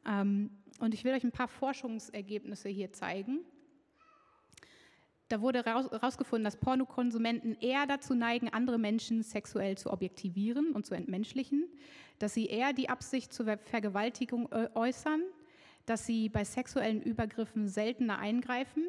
Ähm, 0.07 0.51
und 0.81 0.95
ich 0.95 1.05
will 1.05 1.13
euch 1.13 1.25
ein 1.25 1.33
paar 1.33 1.49
Forschungsergebnisse 1.49 2.71
hier 2.71 2.93
zeigen. 2.93 3.41
Da 5.29 5.41
wurde 5.41 5.65
herausgefunden, 5.65 6.45
dass 6.45 6.57
Pornokonsumenten 6.57 7.57
eher 7.61 7.87
dazu 7.87 8.15
neigen, 8.15 8.49
andere 8.53 8.79
Menschen 8.79 9.23
sexuell 9.23 9.77
zu 9.77 9.91
objektivieren 9.91 10.71
und 10.73 10.87
zu 10.87 10.95
entmenschlichen, 10.95 11.65
dass 12.21 12.35
sie 12.35 12.47
eher 12.47 12.73
die 12.73 12.89
Absicht 12.89 13.33
zur 13.33 13.59
Vergewaltigung 13.59 14.49
äußern, 14.75 15.23
dass 15.85 16.07
sie 16.07 16.29
bei 16.29 16.45
sexuellen 16.45 17.03
Übergriffen 17.03 17.69
seltener 17.69 18.19
eingreifen, 18.19 18.85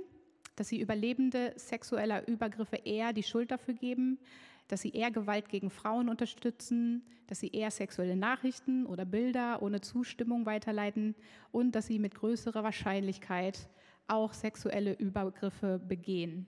dass 0.56 0.68
sie 0.68 0.80
Überlebende 0.80 1.54
sexueller 1.56 2.28
Übergriffe 2.28 2.78
eher 2.78 3.14
die 3.14 3.24
Schuld 3.24 3.52
dafür 3.52 3.74
geben, 3.74 4.20
dass 4.68 4.82
sie 4.82 4.92
eher 4.92 5.12
Gewalt 5.12 5.50
gegen 5.50 5.70
Frauen 5.70 6.10
unterstützen, 6.10 7.04
dass 7.28 7.40
sie 7.40 7.50
eher 7.50 7.72
sexuelle 7.72 8.16
Nachrichten 8.16 8.86
oder 8.86 9.06
Bilder 9.06 9.62
ohne 9.62 9.82
Zustimmung 9.82 10.46
weiterleiten 10.46 11.16
und 11.52 11.74
dass 11.74 11.88
sie 11.88 12.00
mit 12.00 12.16
größerer 12.16 12.64
Wahrscheinlichkeit 12.64 13.70
auch 14.08 14.34
sexuelle 14.34 14.94
Übergriffe 14.94 15.80
begehen. 15.80 16.48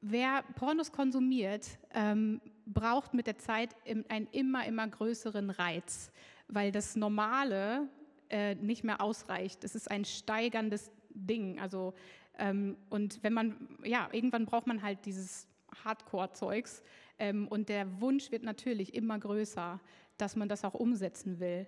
Wer 0.00 0.42
Pornos 0.56 0.90
konsumiert, 0.90 1.78
ähm, 1.94 2.40
braucht 2.66 3.14
mit 3.14 3.26
der 3.26 3.38
Zeit 3.38 3.76
einen 4.08 4.26
immer, 4.32 4.66
immer 4.66 4.88
größeren 4.88 5.50
Reiz 5.50 6.10
weil 6.52 6.70
das 6.70 6.96
Normale 6.96 7.88
äh, 8.28 8.54
nicht 8.56 8.84
mehr 8.84 9.00
ausreicht. 9.00 9.64
Es 9.64 9.74
ist 9.74 9.90
ein 9.90 10.04
steigerndes 10.04 10.90
Ding. 11.10 11.58
Also, 11.58 11.94
ähm, 12.38 12.76
und 12.90 13.22
wenn 13.22 13.32
man, 13.32 13.78
ja, 13.84 14.08
irgendwann 14.12 14.46
braucht 14.46 14.66
man 14.66 14.82
halt 14.82 15.04
dieses 15.06 15.48
Hardcore-Zeugs 15.84 16.82
ähm, 17.18 17.48
und 17.48 17.68
der 17.68 18.00
Wunsch 18.00 18.30
wird 18.30 18.42
natürlich 18.42 18.94
immer 18.94 19.18
größer, 19.18 19.80
dass 20.18 20.36
man 20.36 20.48
das 20.48 20.64
auch 20.64 20.74
umsetzen 20.74 21.40
will. 21.40 21.66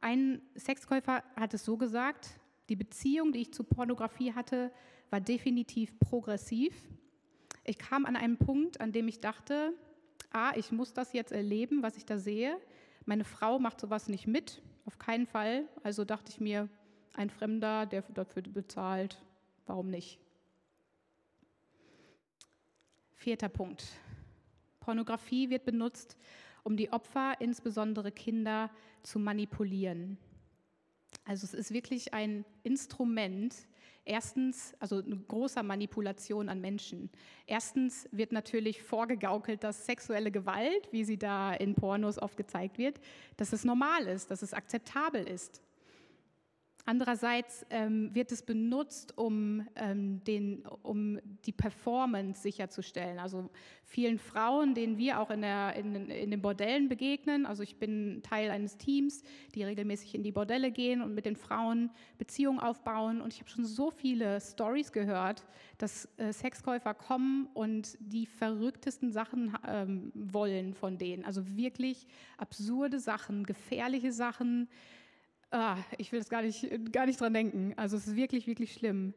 Ein 0.00 0.42
Sexkäufer 0.56 1.22
hat 1.36 1.54
es 1.54 1.64
so 1.64 1.76
gesagt, 1.76 2.38
die 2.68 2.76
Beziehung, 2.76 3.32
die 3.32 3.42
ich 3.42 3.52
zu 3.52 3.64
Pornografie 3.64 4.32
hatte, 4.32 4.72
war 5.10 5.20
definitiv 5.20 5.98
progressiv. 5.98 6.74
Ich 7.64 7.78
kam 7.78 8.06
an 8.06 8.16
einen 8.16 8.38
Punkt, 8.38 8.80
an 8.80 8.92
dem 8.92 9.08
ich 9.08 9.20
dachte, 9.20 9.74
ah, 10.30 10.52
ich 10.56 10.72
muss 10.72 10.92
das 10.92 11.12
jetzt 11.12 11.32
erleben, 11.32 11.82
was 11.82 11.96
ich 11.96 12.04
da 12.04 12.18
sehe. 12.18 12.58
Meine 13.04 13.24
Frau 13.24 13.58
macht 13.58 13.80
sowas 13.80 14.08
nicht 14.08 14.26
mit, 14.26 14.62
auf 14.86 14.98
keinen 14.98 15.26
Fall. 15.26 15.68
Also 15.82 16.04
dachte 16.04 16.30
ich 16.30 16.40
mir, 16.40 16.68
ein 17.14 17.30
Fremder, 17.30 17.86
der 17.86 18.02
dafür 18.02 18.42
bezahlt, 18.42 19.22
warum 19.66 19.88
nicht? 19.88 20.18
Vierter 23.14 23.48
Punkt. 23.48 23.84
Pornografie 24.80 25.48
wird 25.48 25.64
benutzt, 25.64 26.16
um 26.62 26.76
die 26.76 26.92
Opfer, 26.92 27.40
insbesondere 27.40 28.10
Kinder, 28.10 28.70
zu 29.02 29.18
manipulieren. 29.18 30.18
Also 31.24 31.44
es 31.44 31.54
ist 31.54 31.72
wirklich 31.72 32.12
ein 32.14 32.44
Instrument, 32.62 33.54
Erstens, 34.06 34.74
also 34.80 34.98
eine 34.98 35.16
große 35.16 35.62
Manipulation 35.62 36.50
an 36.50 36.60
Menschen. 36.60 37.08
Erstens 37.46 38.06
wird 38.12 38.32
natürlich 38.32 38.82
vorgegaukelt, 38.82 39.64
dass 39.64 39.86
sexuelle 39.86 40.30
Gewalt, 40.30 40.92
wie 40.92 41.04
sie 41.04 41.16
da 41.16 41.54
in 41.54 41.74
Pornos 41.74 42.18
oft 42.18 42.36
gezeigt 42.36 42.76
wird, 42.76 43.00
dass 43.38 43.54
es 43.54 43.64
normal 43.64 44.06
ist, 44.06 44.30
dass 44.30 44.42
es 44.42 44.52
akzeptabel 44.52 45.26
ist. 45.26 45.62
Andererseits 46.86 47.64
ähm, 47.70 48.14
wird 48.14 48.30
es 48.30 48.42
benutzt, 48.42 49.16
um, 49.16 49.66
ähm, 49.74 50.22
den, 50.24 50.66
um 50.82 51.18
die 51.46 51.52
Performance 51.52 52.42
sicherzustellen. 52.42 53.18
Also 53.18 53.48
vielen 53.84 54.18
Frauen, 54.18 54.74
denen 54.74 54.98
wir 54.98 55.18
auch 55.18 55.30
in, 55.30 55.40
der, 55.40 55.74
in, 55.76 55.94
in, 56.10 56.30
den 56.30 56.42
Bordellen 56.42 56.90
begegnen, 56.90 57.46
also 57.46 57.62
ich 57.62 57.76
bin 57.76 58.22
Teil 58.22 58.50
eines 58.50 58.76
Teams, 58.76 59.22
die 59.54 59.64
regelmäßig 59.64 60.14
in 60.14 60.22
die 60.22 60.32
Bordelle 60.32 60.70
gehen 60.70 61.00
und 61.00 61.14
mit 61.14 61.24
den 61.24 61.36
Frauen 61.36 61.90
Beziehungen 62.18 62.60
aufbauen. 62.60 63.22
Und 63.22 63.32
ich 63.32 63.40
habe 63.40 63.48
schon 63.48 63.64
so 63.64 63.90
viele 63.90 64.38
Stories 64.42 64.92
gehört, 64.92 65.42
dass 65.78 66.06
äh, 66.18 66.34
Sexkäufer 66.34 66.92
kommen 66.92 67.48
und 67.54 67.96
die 67.98 68.26
verrücktesten 68.26 69.10
Sachen 69.10 69.56
ähm, 69.66 70.12
wollen 70.14 70.74
von 70.74 70.98
denen. 70.98 71.24
Also 71.24 71.56
wirklich 71.56 72.06
absurde 72.36 73.00
Sachen, 73.00 73.44
gefährliche 73.44 74.12
Sachen 74.12 74.68
ah, 75.50 75.76
ich 75.98 76.12
will 76.12 76.18
das 76.18 76.28
gar 76.28 76.42
nicht, 76.42 76.68
gar 76.92 77.06
nicht 77.06 77.20
dran 77.20 77.34
denken. 77.34 77.74
Also 77.76 77.96
es 77.96 78.06
ist 78.06 78.16
wirklich, 78.16 78.46
wirklich 78.46 78.72
schlimm. 78.72 79.14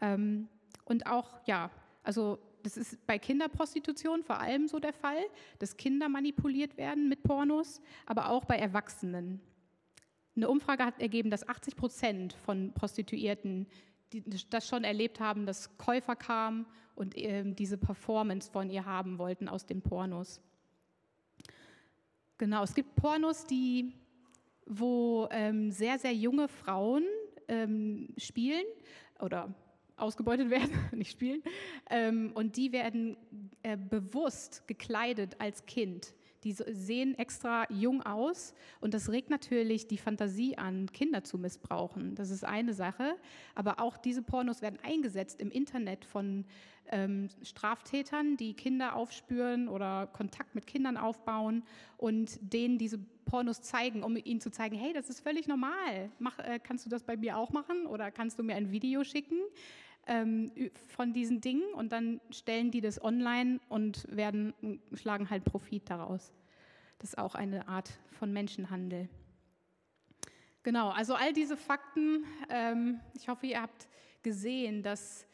Ähm, 0.00 0.48
und 0.84 1.06
auch, 1.06 1.40
ja, 1.46 1.70
also 2.02 2.38
das 2.62 2.76
ist 2.76 3.06
bei 3.06 3.18
Kinderprostitution 3.18 4.22
vor 4.22 4.40
allem 4.40 4.68
so 4.68 4.78
der 4.78 4.92
Fall, 4.92 5.22
dass 5.58 5.76
Kinder 5.76 6.08
manipuliert 6.08 6.76
werden 6.76 7.08
mit 7.08 7.22
Pornos, 7.22 7.80
aber 8.06 8.30
auch 8.30 8.44
bei 8.44 8.56
Erwachsenen. 8.56 9.40
Eine 10.36 10.48
Umfrage 10.48 10.84
hat 10.84 11.00
ergeben, 11.00 11.30
dass 11.30 11.48
80 11.48 11.76
Prozent 11.76 12.32
von 12.32 12.72
Prostituierten 12.72 13.66
die 14.12 14.22
das 14.50 14.66
schon 14.66 14.84
erlebt 14.84 15.20
haben, 15.20 15.46
dass 15.46 15.76
Käufer 15.76 16.16
kamen 16.16 16.66
und 16.94 17.16
äh, 17.16 17.44
diese 17.44 17.76
Performance 17.76 18.50
von 18.50 18.70
ihr 18.70 18.84
haben 18.84 19.18
wollten 19.18 19.48
aus 19.48 19.66
den 19.66 19.82
Pornos. 19.82 20.40
Genau, 22.38 22.62
es 22.62 22.74
gibt 22.74 22.94
Pornos, 22.96 23.44
die 23.44 23.92
wo 24.68 25.28
ähm, 25.30 25.70
sehr, 25.70 25.98
sehr 25.98 26.14
junge 26.14 26.48
Frauen 26.48 27.04
ähm, 27.48 28.08
spielen 28.16 28.64
oder 29.20 29.52
ausgebeutet 29.96 30.50
werden, 30.50 30.70
nicht 30.92 31.10
spielen, 31.10 31.42
ähm, 31.90 32.32
und 32.34 32.56
die 32.56 32.72
werden 32.72 33.16
äh, 33.62 33.76
bewusst 33.76 34.66
gekleidet 34.68 35.36
als 35.40 35.66
Kind. 35.66 36.14
Die 36.44 36.52
sehen 36.52 37.18
extra 37.18 37.66
jung 37.68 38.02
aus 38.02 38.54
und 38.80 38.94
das 38.94 39.10
regt 39.10 39.28
natürlich 39.28 39.88
die 39.88 39.98
Fantasie 39.98 40.56
an, 40.56 40.86
Kinder 40.92 41.24
zu 41.24 41.36
missbrauchen. 41.36 42.14
Das 42.14 42.30
ist 42.30 42.44
eine 42.44 42.74
Sache. 42.74 43.16
Aber 43.56 43.80
auch 43.80 43.96
diese 43.96 44.22
Pornos 44.22 44.62
werden 44.62 44.78
eingesetzt 44.84 45.40
im 45.40 45.50
Internet 45.50 46.04
von 46.04 46.44
ähm, 46.90 47.28
Straftätern, 47.42 48.36
die 48.36 48.54
Kinder 48.54 48.94
aufspüren 48.94 49.68
oder 49.68 50.06
Kontakt 50.06 50.54
mit 50.54 50.66
Kindern 50.66 50.96
aufbauen 50.96 51.64
und 51.96 52.38
denen 52.40 52.78
diese 52.78 52.98
Pornos 53.28 53.60
zeigen, 53.62 54.02
um 54.02 54.16
ihnen 54.16 54.40
zu 54.40 54.50
zeigen, 54.50 54.76
hey, 54.76 54.92
das 54.92 55.08
ist 55.10 55.20
völlig 55.20 55.46
normal. 55.46 56.10
Mach, 56.18 56.38
äh, 56.38 56.58
kannst 56.62 56.86
du 56.86 56.90
das 56.90 57.04
bei 57.04 57.16
mir 57.16 57.36
auch 57.36 57.50
machen 57.50 57.86
oder 57.86 58.10
kannst 58.10 58.38
du 58.38 58.42
mir 58.42 58.56
ein 58.56 58.72
Video 58.72 59.04
schicken 59.04 59.38
ähm, 60.06 60.50
von 60.88 61.12
diesen 61.12 61.40
Dingen 61.40 61.72
und 61.74 61.92
dann 61.92 62.20
stellen 62.30 62.70
die 62.70 62.80
das 62.80 63.02
online 63.02 63.60
und 63.68 64.06
werden, 64.14 64.54
schlagen 64.94 65.28
halt 65.30 65.44
Profit 65.44 65.88
daraus. 65.90 66.32
Das 66.98 67.10
ist 67.10 67.18
auch 67.18 67.34
eine 67.34 67.68
Art 67.68 67.90
von 68.18 68.32
Menschenhandel. 68.32 69.08
Genau, 70.62 70.90
also 70.90 71.14
all 71.14 71.32
diese 71.32 71.56
Fakten, 71.56 72.24
ähm, 72.48 73.00
ich 73.14 73.28
hoffe, 73.28 73.46
ihr 73.46 73.62
habt 73.62 73.88
gesehen, 74.22 74.82
dass 74.82 75.28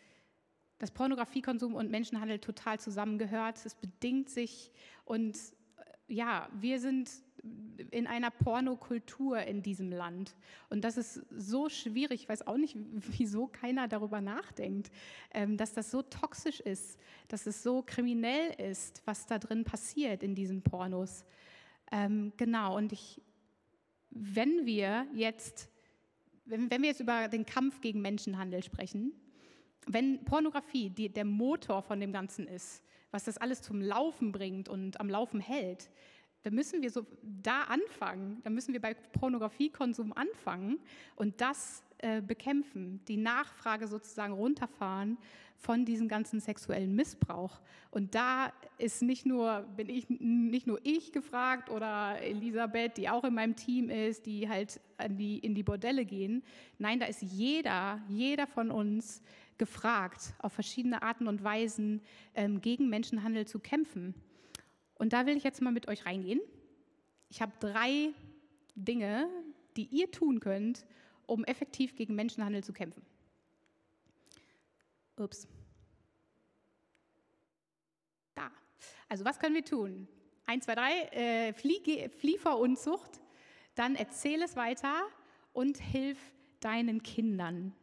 dass 0.79 0.91
Pornografiekonsum 0.91 1.75
und 1.75 1.91
Menschenhandel 1.91 2.39
total 2.39 2.79
zusammengehört. 2.79 3.65
Es 3.65 3.75
bedingt 3.75 4.29
sich 4.29 4.71
und 5.05 5.37
äh, 5.37 6.15
ja, 6.15 6.49
wir 6.53 6.79
sind 6.81 7.11
in 7.91 8.07
einer 8.07 8.31
Pornokultur 8.31 9.41
in 9.43 9.63
diesem 9.63 9.91
Land. 9.91 10.35
Und 10.71 10.85
das 10.85 10.97
ist 10.97 11.23
so 11.31 11.69
schwierig, 11.69 12.23
ich 12.23 12.29
weiß 12.29 12.47
auch 12.47 12.57
nicht, 12.57 12.77
wieso 12.93 13.47
keiner 13.47 13.89
darüber 13.89 14.21
nachdenkt, 14.21 14.91
ähm, 15.33 15.57
dass 15.57 15.73
das 15.73 15.91
so 15.91 16.03
toxisch 16.03 16.61
ist, 16.61 16.99
dass 17.29 17.47
es 17.47 17.63
so 17.63 17.83
kriminell 17.83 18.55
ist, 18.71 19.03
was 19.05 19.27
da 19.27 19.39
drin 19.39 19.65
passiert 19.65 20.23
in 20.23 20.35
diesen 20.35 20.63
Pornos. 20.63 21.25
Ähm, 21.93 22.33
genau, 22.37 22.77
und 22.77 22.93
ich, 22.93 23.21
wenn 24.11 24.67
wir 24.67 25.07
jetzt, 25.15 25.69
wenn 26.47 26.71
wir 26.71 26.89
jetzt 26.89 27.01
über 27.01 27.29
den 27.29 27.47
Kampf 27.47 27.81
gegen 27.81 28.01
Menschenhandel 28.01 28.63
sprechen, 28.63 29.13
wenn 29.87 30.25
Pornografie 30.25 30.91
die, 30.91 31.09
der 31.09 31.25
Motor 31.25 31.83
von 31.83 32.01
dem 32.01 32.13
Ganzen 32.13 32.47
ist, 32.47 32.83
was 33.11 33.25
das 33.25 33.39
alles 33.39 33.63
zum 33.63 33.81
Laufen 33.81 34.33
bringt 34.33 34.69
und 34.69 34.99
am 34.99 35.09
Laufen 35.09 35.41
hält, 35.41 35.91
dann 36.45 36.55
müssen 36.55 36.83
wir 36.83 36.91
so 36.91 37.07
da 37.43 37.63
anfangen, 37.63 38.41
dann 38.45 38.55
müssen 38.55 38.73
wir 38.73 38.81
bei 38.81 38.95
Pornografiekonsum 38.95 40.13
anfangen 40.13 40.79
und 41.17 41.41
das 41.41 41.83
äh, 41.99 42.21
bekämpfen, 42.21 43.01
die 43.09 43.17
Nachfrage 43.17 43.89
sozusagen 43.89 44.35
runterfahren 44.35 45.17
von 45.57 45.87
diesem 45.87 46.07
ganzen 46.07 46.41
sexuellen 46.41 46.95
Missbrauch. 46.95 47.61
Und 47.91 48.15
da 48.15 48.53
ist 48.77 49.01
nicht 49.01 49.25
nur, 49.25 49.63
bin 49.77 49.89
ich, 49.89 50.11
nicht 50.11 50.67
nur 50.67 50.79
ich 50.83 51.13
gefragt 51.13 51.71
oder 51.71 52.21
Elisabeth, 52.21 52.99
die 52.99 53.09
auch 53.09 53.25
in 53.25 53.33
meinem 53.33 53.57
Team 53.57 53.89
ist, 53.89 54.27
die 54.27 54.49
halt 54.49 54.81
die, 55.09 55.39
in 55.39 55.55
die 55.55 55.63
Bordelle 55.63 56.05
gehen. 56.05 56.43
Nein, 56.79 57.01
da 57.01 57.07
ist 57.07 57.23
jeder, 57.23 58.03
jeder 58.09 58.47
von 58.47 58.71
uns 58.71 59.23
gefragt, 59.57 60.35
auf 60.41 60.53
verschiedene 60.53 61.03
Arten 61.03 61.27
und 61.27 61.43
Weisen 61.43 62.03
ähm, 62.35 62.61
gegen 62.61 62.91
Menschenhandel 62.91 63.47
zu 63.47 63.59
kämpfen. 63.61 64.15
Und 65.05 65.13
da 65.13 65.27
will 65.27 65.37
ich 65.37 65.45
jetzt 65.45 65.61
mal 65.61 65.71
mit 65.71 65.87
euch 65.87 66.07
reingehen. 66.07 66.41
Ich 67.29 67.43
habe 67.43 67.53
drei 67.61 68.15
Dinge, 68.75 69.29
die 69.77 69.85
ihr 69.85 70.11
tun 70.11 70.41
könnt, 70.41 70.87
um 71.27 71.45
effektiv 71.45 71.95
gegen 71.95 72.15
Menschenhandel 72.15 72.65
zu 72.65 72.73
kämpfen. 72.73 73.05
Ups. 75.19 75.47
Da. 78.35 78.51
Also 79.07 79.27
was 79.27 79.39
können 79.39 79.55
wir 79.55 79.67
tun? 79.67 80.09
Eins, 80.47 80.65
zwei, 80.65 80.75
drei. 80.75 81.03
Äh, 81.11 81.53
flieh, 81.53 82.09
flieh 82.09 82.39
vor 82.39 82.59
Unzucht, 82.59 83.21
dann 83.75 83.97
erzähl 83.97 84.41
es 84.41 84.57
weiter 84.57 85.03
und 85.53 85.77
hilf 85.77 86.19
deinen 86.61 87.03
Kindern. 87.03 87.75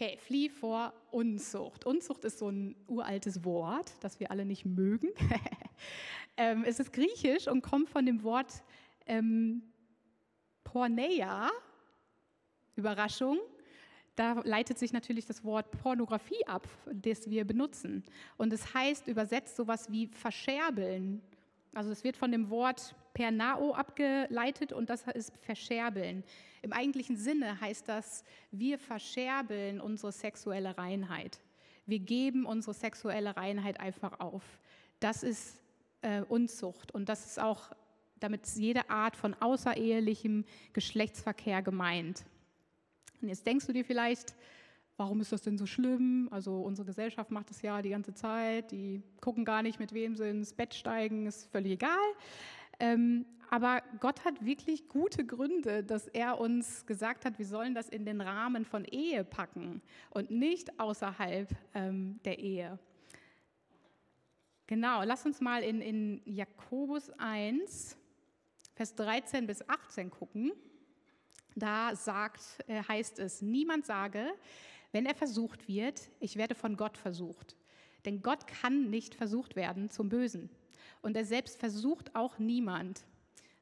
Okay, 0.00 0.16
flieh 0.16 0.48
vor 0.48 0.92
Unzucht. 1.10 1.84
Unzucht 1.84 2.24
ist 2.24 2.38
so 2.38 2.48
ein 2.48 2.76
uraltes 2.86 3.44
Wort, 3.44 3.92
das 3.98 4.20
wir 4.20 4.30
alle 4.30 4.44
nicht 4.44 4.64
mögen. 4.64 5.08
ähm, 6.36 6.62
es 6.64 6.78
ist 6.78 6.92
griechisch 6.92 7.48
und 7.48 7.62
kommt 7.62 7.90
von 7.90 8.06
dem 8.06 8.22
Wort 8.22 8.62
ähm, 9.06 9.60
Porneia, 10.62 11.50
Überraschung, 12.76 13.40
da 14.14 14.40
leitet 14.44 14.78
sich 14.78 14.92
natürlich 14.92 15.26
das 15.26 15.42
Wort 15.42 15.68
Pornografie 15.82 16.46
ab, 16.46 16.68
das 16.92 17.28
wir 17.28 17.44
benutzen. 17.44 18.04
Und 18.36 18.52
es 18.52 18.72
heißt 18.74 19.08
übersetzt 19.08 19.56
sowas 19.56 19.90
wie 19.90 20.06
verscherbeln. 20.06 21.22
Also 21.74 21.90
es 21.90 22.04
wird 22.04 22.16
von 22.16 22.32
dem 22.32 22.50
Wort 22.50 22.94
Pernao 23.14 23.74
abgeleitet 23.74 24.72
und 24.72 24.90
das 24.90 25.02
ist 25.14 25.32
verscherbeln. 25.40 26.24
Im 26.62 26.72
eigentlichen 26.72 27.16
Sinne 27.16 27.60
heißt 27.60 27.88
das, 27.88 28.24
wir 28.50 28.78
verscherbeln 28.78 29.80
unsere 29.80 30.12
sexuelle 30.12 30.76
Reinheit. 30.76 31.40
Wir 31.86 31.98
geben 31.98 32.46
unsere 32.46 32.74
sexuelle 32.74 33.36
Reinheit 33.36 33.80
einfach 33.80 34.20
auf. 34.20 34.42
Das 35.00 35.22
ist 35.22 35.60
äh, 36.02 36.22
Unzucht 36.22 36.92
und 36.92 37.08
das 37.08 37.26
ist 37.26 37.40
auch 37.40 37.72
damit 38.20 38.46
jede 38.56 38.90
Art 38.90 39.16
von 39.16 39.34
außerehelichem 39.34 40.44
Geschlechtsverkehr 40.72 41.62
gemeint. 41.62 42.24
Und 43.20 43.28
jetzt 43.28 43.46
denkst 43.46 43.66
du 43.66 43.72
dir 43.72 43.84
vielleicht, 43.84 44.34
warum 44.98 45.20
ist 45.20 45.32
das 45.32 45.42
denn 45.42 45.56
so 45.56 45.64
schlimm? 45.64 46.28
Also 46.30 46.60
unsere 46.60 46.84
Gesellschaft 46.84 47.30
macht 47.30 47.48
das 47.48 47.62
ja 47.62 47.80
die 47.80 47.90
ganze 47.90 48.12
Zeit, 48.12 48.72
die 48.72 49.00
gucken 49.20 49.44
gar 49.44 49.62
nicht, 49.62 49.78
mit 49.78 49.94
wem 49.94 50.16
sie 50.16 50.28
ins 50.28 50.52
Bett 50.52 50.74
steigen, 50.74 51.26
ist 51.26 51.46
völlig 51.50 51.72
egal. 51.72 51.96
Ähm, 52.80 53.24
aber 53.50 53.82
Gott 54.00 54.24
hat 54.24 54.44
wirklich 54.44 54.88
gute 54.88 55.24
Gründe, 55.24 55.82
dass 55.82 56.06
er 56.08 56.38
uns 56.38 56.84
gesagt 56.84 57.24
hat, 57.24 57.38
wir 57.38 57.46
sollen 57.46 57.74
das 57.74 57.88
in 57.88 58.04
den 58.04 58.20
Rahmen 58.20 58.64
von 58.64 58.84
Ehe 58.84 59.24
packen 59.24 59.80
und 60.10 60.30
nicht 60.30 60.78
außerhalb 60.78 61.48
ähm, 61.74 62.20
der 62.24 62.38
Ehe. 62.38 62.78
Genau, 64.66 65.02
lass 65.02 65.24
uns 65.24 65.40
mal 65.40 65.62
in, 65.62 65.80
in 65.80 66.20
Jakobus 66.26 67.10
1, 67.18 67.96
Vers 68.74 68.94
13 68.96 69.46
bis 69.46 69.66
18 69.66 70.10
gucken. 70.10 70.52
Da 71.56 71.96
sagt, 71.96 72.42
äh, 72.66 72.82
heißt 72.82 73.18
es, 73.18 73.40
niemand 73.40 73.86
sage, 73.86 74.26
wenn 74.92 75.06
er 75.06 75.14
versucht 75.14 75.68
wird, 75.68 76.10
ich 76.20 76.36
werde 76.36 76.54
von 76.54 76.76
Gott 76.76 76.96
versucht. 76.96 77.56
Denn 78.04 78.22
Gott 78.22 78.46
kann 78.46 78.90
nicht 78.90 79.14
versucht 79.14 79.56
werden 79.56 79.90
zum 79.90 80.08
Bösen. 80.08 80.50
Und 81.02 81.16
er 81.16 81.24
selbst 81.24 81.58
versucht 81.58 82.14
auch 82.14 82.38
niemand, 82.38 83.04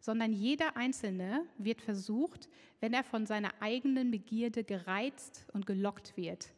sondern 0.01 0.33
jeder 0.33 0.77
Einzelne 0.77 1.45
wird 1.59 1.81
versucht, 1.81 2.49
wenn 2.81 2.93
er 2.93 3.03
von 3.03 3.27
seiner 3.27 3.51
eigenen 3.61 4.11
Begierde 4.11 4.63
gereizt 4.63 5.47
und 5.53 5.67
gelockt 5.67 6.17
wird. 6.17 6.53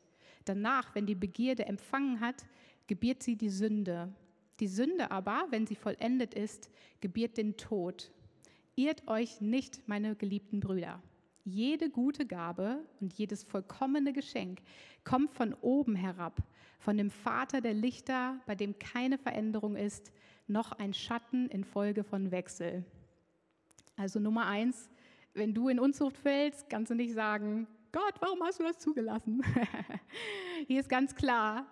Danach, 0.45 0.95
wenn 0.95 1.07
die 1.07 1.15
Begierde 1.15 1.67
empfangen 1.67 2.21
hat, 2.21 2.45
gebiert 2.87 3.23
sie 3.23 3.37
die 3.37 3.51
Sünde. 3.51 4.13
Die 4.61 4.69
Sünde 4.69 5.11
aber, 5.11 5.47
wenn 5.51 5.67
sie 5.67 5.77
vollendet 5.77 6.35
ist, 6.35 6.71
gebiert 7.01 7.37
den 7.37 7.57
Tod. 7.57 8.11
Irrt 8.75 9.07
euch 9.09 9.41
nicht, 9.41 9.87
meine 9.89 10.17
geliebten 10.17 10.61
Brüder. 10.61 11.03
Jede 11.49 11.89
gute 11.89 12.27
Gabe 12.27 12.85
und 13.01 13.15
jedes 13.15 13.43
vollkommene 13.43 14.13
Geschenk 14.13 14.61
kommt 15.03 15.33
von 15.33 15.55
oben 15.55 15.95
herab, 15.95 16.43
von 16.79 16.99
dem 16.99 17.11
Vater 17.11 17.63
der 17.63 17.73
Lichter, 17.73 18.39
bei 18.45 18.55
dem 18.55 18.79
keine 18.79 19.17
Veränderung 19.17 19.75
ist, 19.75 20.13
noch 20.47 20.73
ein 20.73 20.93
Schatten 20.93 21.49
infolge 21.49 22.05
von 22.05 22.31
Wechsel. 22.31 22.85
Also 23.97 24.21
Nummer 24.21 24.47
eins, 24.47 24.91
wenn 25.33 25.55
du 25.55 25.71
in 25.71 25.81
Unzucht 25.81 26.19
fällst, 26.19 26.69
kannst 26.69 26.91
du 26.91 26.95
nicht 26.95 27.15
sagen, 27.15 27.67
Gott, 27.93 28.17
warum 28.21 28.43
hast 28.43 28.61
du 28.61 28.65
das 28.65 28.79
zugelassen? 28.79 29.43
Hier 30.67 30.81
ist 30.81 30.91
ganz 30.91 31.15
klar, 31.15 31.67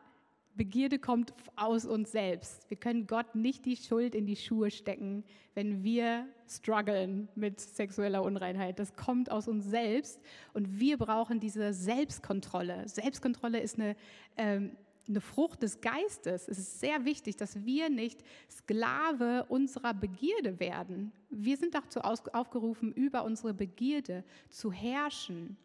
Begierde 0.56 0.98
kommt 0.98 1.34
aus 1.54 1.84
uns 1.84 2.12
selbst. 2.12 2.68
Wir 2.70 2.76
können 2.76 3.06
Gott 3.06 3.34
nicht 3.34 3.66
die 3.66 3.76
Schuld 3.76 4.14
in 4.14 4.26
die 4.26 4.36
Schuhe 4.36 4.70
stecken, 4.70 5.22
wenn 5.54 5.84
wir 5.84 6.26
strugglen 6.48 7.28
mit 7.34 7.60
sexueller 7.60 8.22
Unreinheit. 8.22 8.78
Das 8.78 8.94
kommt 8.94 9.30
aus 9.30 9.48
uns 9.48 9.66
selbst 9.66 10.20
und 10.54 10.80
wir 10.80 10.96
brauchen 10.96 11.40
diese 11.40 11.72
Selbstkontrolle. 11.72 12.88
Selbstkontrolle 12.88 13.60
ist 13.60 13.78
eine, 13.78 13.96
ähm, 14.36 14.76
eine 15.08 15.20
Frucht 15.20 15.62
des 15.62 15.80
Geistes. 15.80 16.48
Es 16.48 16.58
ist 16.58 16.80
sehr 16.80 17.04
wichtig, 17.04 17.36
dass 17.36 17.64
wir 17.64 17.90
nicht 17.90 18.22
Sklave 18.50 19.44
unserer 19.48 19.94
Begierde 19.94 20.58
werden. 20.58 21.12
Wir 21.30 21.56
sind 21.56 21.74
dazu 21.74 22.00
aufgerufen, 22.00 22.92
über 22.92 23.24
unsere 23.24 23.52
Begierde 23.52 24.24
zu 24.48 24.72
herrschen. 24.72 25.56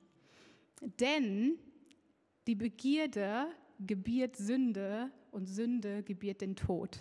Denn 0.99 1.57
die 2.47 2.55
Begierde 2.55 3.47
gebiert 3.85 4.35
Sünde 4.35 5.09
und 5.31 5.47
Sünde 5.47 6.03
gebiert 6.03 6.41
den 6.41 6.55
Tod. 6.55 6.99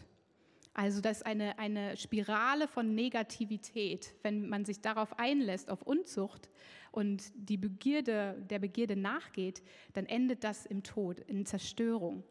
Also 0.73 1.01
das 1.01 1.19
ist 1.19 1.27
eine, 1.27 1.59
eine 1.59 1.97
Spirale 1.97 2.69
von 2.69 2.95
Negativität. 2.95 4.15
Wenn 4.23 4.49
man 4.49 4.65
sich 4.65 4.81
darauf 4.81 5.19
einlässt, 5.19 5.69
auf 5.69 5.83
Unzucht 5.83 6.49
und 6.93 7.33
die 7.35 7.57
Begierde, 7.57 8.37
der 8.49 8.61
Begierde 8.61 8.97
nachgeht, 8.97 9.63
dann 9.95 10.07
endet 10.07 10.45
das 10.45 10.67
im 10.67 10.83
Tod, 10.83 11.21
in 11.21 11.45
Zerstörung. 11.45 12.23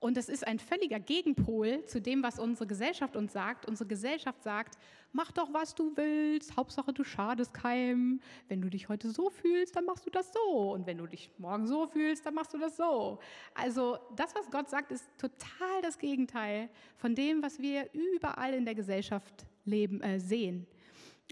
Und 0.00 0.16
das 0.16 0.28
ist 0.28 0.46
ein 0.46 0.60
völliger 0.60 1.00
Gegenpol 1.00 1.84
zu 1.86 2.00
dem, 2.00 2.22
was 2.22 2.38
unsere 2.38 2.68
Gesellschaft 2.68 3.16
uns 3.16 3.32
sagt. 3.32 3.66
Unsere 3.66 3.88
Gesellschaft 3.88 4.44
sagt, 4.44 4.78
mach 5.12 5.32
doch, 5.32 5.52
was 5.52 5.74
du 5.74 5.96
willst, 5.96 6.56
Hauptsache 6.56 6.92
du 6.92 7.02
schadest 7.02 7.52
keinem. 7.52 8.20
Wenn 8.46 8.60
du 8.60 8.70
dich 8.70 8.88
heute 8.88 9.10
so 9.10 9.28
fühlst, 9.28 9.74
dann 9.74 9.86
machst 9.86 10.06
du 10.06 10.10
das 10.10 10.32
so. 10.32 10.72
Und 10.72 10.86
wenn 10.86 10.98
du 10.98 11.06
dich 11.06 11.32
morgen 11.38 11.66
so 11.66 11.88
fühlst, 11.88 12.24
dann 12.24 12.34
machst 12.34 12.54
du 12.54 12.58
das 12.58 12.76
so. 12.76 13.18
Also 13.54 13.98
das, 14.14 14.36
was 14.36 14.48
Gott 14.52 14.70
sagt, 14.70 14.92
ist 14.92 15.04
total 15.18 15.82
das 15.82 15.98
Gegenteil 15.98 16.68
von 16.96 17.16
dem, 17.16 17.42
was 17.42 17.58
wir 17.58 17.88
überall 17.92 18.54
in 18.54 18.64
der 18.64 18.76
Gesellschaft 18.76 19.46
leben, 19.64 20.00
äh, 20.02 20.20
sehen. 20.20 20.68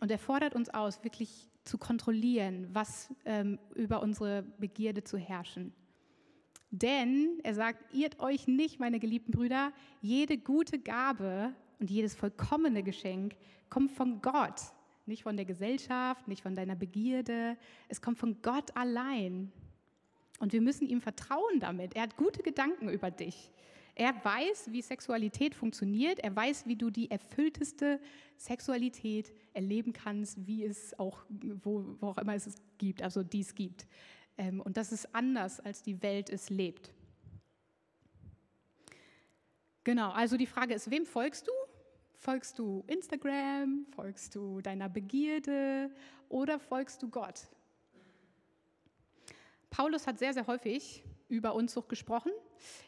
Und 0.01 0.11
er 0.11 0.19
fordert 0.19 0.57
uns 0.57 0.71
aus, 0.71 1.05
wirklich 1.05 1.49
zu 1.63 1.79
kontrollieren, 1.79 2.69
was 2.73 3.15
ähm, 3.25 3.61
über 3.75 4.03
unsere 4.03 4.43
Begierde 4.59 5.05
zu 5.05 5.19
herrschen. 5.19 5.73
Denn 6.71 7.39
er 7.43 7.55
sagt, 7.55 7.95
irrt 7.95 8.19
euch 8.19 8.49
nicht, 8.49 8.81
meine 8.81 8.99
geliebten 8.99 9.33
Brüder, 9.33 9.73
jede 10.01 10.37
gute 10.37 10.79
Gabe 10.79 11.55
und 11.79 11.91
jedes 11.91 12.15
vollkommene 12.15 12.83
Geschenk 12.83 13.37
kommt 13.71 13.93
von 13.93 14.21
Gott, 14.21 14.61
nicht 15.07 15.23
von 15.23 15.37
der 15.37 15.45
Gesellschaft, 15.45 16.27
nicht 16.29 16.43
von 16.43 16.55
deiner 16.55 16.75
Begierde, 16.75 17.57
es 17.89 18.01
kommt 18.01 18.19
von 18.19 18.43
Gott 18.43 18.77
allein. 18.77 19.53
Und 20.39 20.53
wir 20.53 20.61
müssen 20.61 20.87
ihm 20.87 21.01
vertrauen 21.01 21.61
damit. 21.61 21.95
Er 21.97 22.03
hat 22.03 22.17
gute 22.17 22.43
Gedanken 22.43 22.89
über 22.89 23.11
dich. 23.11 23.51
Er 23.95 24.13
weiß, 24.23 24.73
wie 24.73 24.83
Sexualität 24.83 25.55
funktioniert. 25.55 26.19
Er 26.19 26.37
weiß, 26.37 26.67
wie 26.67 26.77
du 26.77 26.91
die 26.91 27.11
erfüllteste 27.11 27.99
Sexualität 28.37 29.33
erleben 29.55 29.95
kannst, 29.95 30.47
wie 30.47 30.65
es 30.65 30.99
auch, 30.99 31.25
wo, 31.31 31.97
wo 32.01 32.09
auch 32.09 32.19
immer 32.19 32.35
es 32.35 32.47
es 32.47 32.57
gibt, 32.77 33.03
also 33.03 33.23
dies 33.23 33.55
gibt. 33.55 33.87
Ähm, 34.39 34.61
und 34.61 34.77
das 34.77 34.93
ist 34.93 35.15
anders, 35.15 35.61
als 35.61 35.83
die 35.83 36.03
Welt 36.03 36.31
es 36.31 36.51
lebt. 36.51 36.93
Genau, 39.85 40.11
also 40.11 40.37
die 40.37 40.47
Frage 40.47 40.75
ist, 40.75 40.91
wem 40.91 41.07
folgst 41.07 41.47
du? 41.47 41.53
Folgst 42.19 42.59
du 42.59 42.83
Instagram? 42.89 43.87
Folgst 43.95 44.35
du 44.35 44.61
deiner 44.61 44.89
Begierde? 44.89 45.91
Oder 46.29 46.59
folgst 46.59 47.03
du 47.03 47.09
Gott? 47.09 47.47
Paulus 49.71 50.07
hat 50.07 50.19
sehr, 50.19 50.35
sehr 50.35 50.47
häufig 50.47 51.05
über 51.29 51.55
Unzucht 51.55 51.89
gesprochen. 51.89 52.33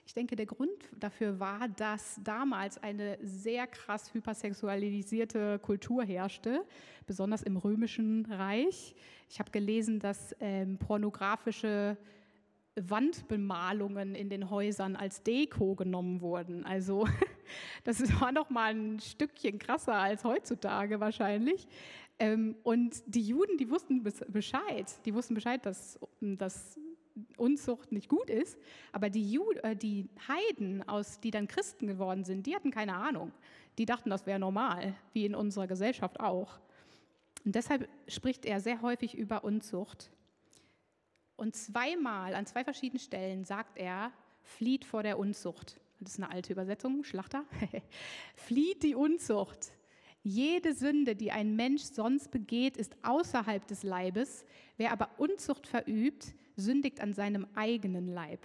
Ich 0.07 0.15
denke, 0.15 0.37
der 0.37 0.47
Grund 0.47 0.71
dafür 0.99 1.39
war, 1.39 1.69
dass 1.69 2.21
damals 2.23 2.83
eine 2.83 3.19
sehr 3.23 3.67
krass 3.67 4.13
hypersexualisierte 4.15 5.59
Kultur 5.59 6.05
herrschte, 6.05 6.65
besonders 7.07 7.43
im 7.43 7.57
römischen 7.57 8.27
Reich. 8.27 8.95
Ich 9.29 9.39
habe 9.39 9.51
gelesen, 9.51 10.01
dass 10.01 10.35
ähm, 10.41 10.79
pornografische 10.79 11.97
Wandbemalungen 12.77 14.15
in 14.15 14.29
den 14.29 14.51
Häusern 14.51 14.97
als 14.97 15.23
Deko 15.23 15.75
genommen 15.75 16.21
wurden. 16.21 16.65
Also 16.65 17.07
das 17.85 18.01
war 18.21 18.33
noch 18.33 18.51
mal 18.51 18.75
ein 18.75 19.01
Stückchen 19.01 19.59
krasser 19.59 19.95
als 19.95 20.25
heutzutage 20.25 21.01
wahrscheinlich. 21.01 21.67
Ähm, 22.19 22.57
und 22.63 23.03
die 23.07 23.23
Juden, 23.23 23.57
die 23.59 23.71
wussten 23.71 24.03
Bescheid. 24.03 24.87
Die 25.05 25.15
wussten 25.15 25.35
Bescheid, 25.35 25.65
dass, 25.65 25.99
dass 26.21 26.79
Unzucht 27.37 27.93
nicht 27.93 28.09
gut 28.09 28.31
ist. 28.31 28.59
Aber 28.93 29.11
die, 29.11 29.31
Jud 29.31 29.57
äh, 29.65 29.77
die 29.77 30.09
Heiden, 30.29 30.87
aus, 30.89 31.21
die 31.21 31.31
dann 31.31 31.49
Christen 31.49 31.87
geworden 31.87 32.25
sind, 32.25 32.47
die 32.47 32.55
hatten 32.55 32.71
keine 32.71 32.95
Ahnung. 32.95 33.33
Die 33.79 33.87
dachten, 33.87 34.11
das 34.11 34.27
wäre 34.27 34.39
normal, 34.39 34.95
wie 35.13 35.25
in 35.25 35.35
unserer 35.35 35.67
Gesellschaft 35.67 36.21
auch. 36.21 36.59
Und 37.45 37.55
deshalb 37.55 37.89
spricht 38.09 38.45
er 38.45 38.61
sehr 38.61 38.83
häufig 38.83 39.17
über 39.17 39.45
Unzucht. 39.45 40.11
Und 41.37 41.55
zweimal, 41.55 42.35
an 42.35 42.47
zwei 42.47 42.65
verschiedenen 42.65 42.99
Stellen, 42.99 43.45
sagt 43.45 43.79
er, 43.79 44.13
flieht 44.43 44.85
vor 44.85 45.03
der 45.03 45.19
Unzucht. 45.19 45.81
Das 46.01 46.13
ist 46.13 46.19
eine 46.19 46.33
alte 46.33 46.53
Übersetzung, 46.53 47.05
Schlachter. 47.05 47.45
flieht 48.35 48.83
die 48.83 48.95
Unzucht. 48.95 49.73
Jede 50.23 50.75
Sünde, 50.75 51.17
die 51.17 51.31
ein 51.31 51.57
Mensch 51.57 51.83
sonst 51.83 52.31
begeht, 52.31 52.77
ist 52.77 52.97
außerhalb 53.03 53.67
des 53.67 53.83
Leibes. 53.83 54.45
Wer 54.77 54.93
aber 54.93 55.11
Unzucht 55.19 55.67
verübt, 55.67 56.35
sündigt 56.59 57.01
an 57.01 57.13
seinem 57.13 57.47
eigenen 57.55 58.09
Leib. 58.09 58.43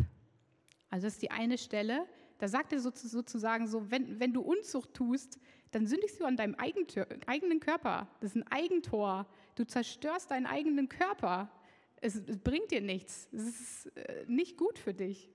Also 0.89 1.07
das 1.07 1.15
ist 1.15 1.21
die 1.23 1.31
eine 1.31 1.57
Stelle. 1.57 2.05
Da 2.37 2.47
sagt 2.47 2.71
er 2.71 2.79
sozusagen 2.79 3.67
so, 3.67 3.89
wenn, 3.89 4.19
wenn 4.19 4.31
du 4.31 4.41
Unzucht 4.41 4.93
tust, 4.93 5.39
dann 5.71 5.87
sündigst 5.87 6.19
du 6.19 6.25
an 6.25 6.37
deinem 6.37 6.55
eigenen 6.55 7.59
Körper. 7.59 8.07
Das 8.19 8.31
ist 8.31 8.35
ein 8.35 8.47
Eigentor. 8.51 9.25
Du 9.55 9.65
zerstörst 9.65 10.29
deinen 10.29 10.45
eigenen 10.45 10.87
Körper. 10.87 11.51
Es, 11.99 12.15
es 12.15 12.37
bringt 12.37 12.69
dir 12.71 12.81
nichts. 12.81 13.27
Es 13.31 13.47
ist 13.47 13.97
äh, 13.97 14.25
nicht 14.27 14.57
gut 14.57 14.77
für 14.77 14.93
dich. 14.93 15.31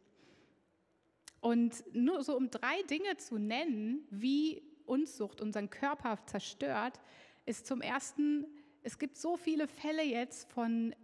Und 1.41 1.83
nur 1.93 2.23
so 2.23 2.37
um 2.37 2.51
drei 2.51 2.83
Dinge 2.83 3.17
zu 3.17 3.38
nennen, 3.38 4.07
wie 4.11 4.62
Unzucht 4.87 5.41
unseren 5.41 5.71
Körper 5.71 6.19
zerstört, 6.27 7.01
ist 7.47 7.67
zum 7.67 7.81
ersten, 7.81 8.47
es 8.83 8.99
gibt 8.99 9.17
so 9.17 9.37
viele 9.37 9.67
Fälle 9.67 10.05
jetzt 10.05 10.51
von 10.53 10.95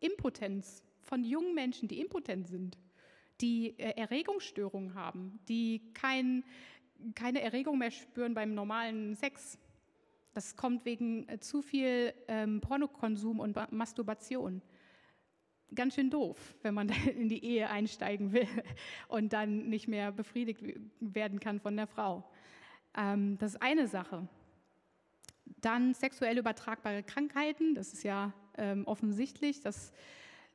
Impotenz, 0.00 0.82
von 1.10 1.24
jungen 1.24 1.54
Menschen, 1.54 1.88
die 1.88 2.00
impotent 2.00 2.46
sind, 2.46 2.78
die 3.40 3.76
äh, 3.78 4.00
Erregungsstörungen 4.00 4.94
haben, 4.94 5.40
die 5.48 5.82
kein, 5.92 6.44
keine 7.16 7.42
Erregung 7.42 7.78
mehr 7.78 7.90
spüren 7.90 8.32
beim 8.32 8.54
normalen 8.54 9.16
Sex. 9.16 9.58
Das 10.34 10.54
kommt 10.54 10.84
wegen 10.84 11.28
äh, 11.28 11.40
zu 11.40 11.62
viel 11.62 12.14
ähm, 12.28 12.60
Pornokonsum 12.60 13.40
und 13.40 13.56
Masturbation. 13.72 14.62
Ganz 15.74 15.96
schön 15.96 16.10
doof, 16.10 16.54
wenn 16.62 16.74
man 16.74 16.88
in 17.16 17.28
die 17.28 17.44
Ehe 17.44 17.68
einsteigen 17.68 18.32
will 18.32 18.46
und 19.08 19.32
dann 19.32 19.68
nicht 19.68 19.88
mehr 19.88 20.12
befriedigt 20.12 20.62
werden 21.00 21.40
kann 21.40 21.58
von 21.58 21.76
der 21.76 21.88
Frau. 21.88 22.22
Ähm, 22.96 23.36
das 23.38 23.54
ist 23.54 23.62
eine 23.62 23.88
Sache. 23.88 24.28
Dann 25.60 25.92
sexuell 25.92 26.38
übertragbare 26.38 27.02
Krankheiten, 27.02 27.74
das 27.74 27.92
ist 27.94 28.04
ja 28.04 28.32
ähm, 28.56 28.86
offensichtlich. 28.86 29.60
Das 29.60 29.92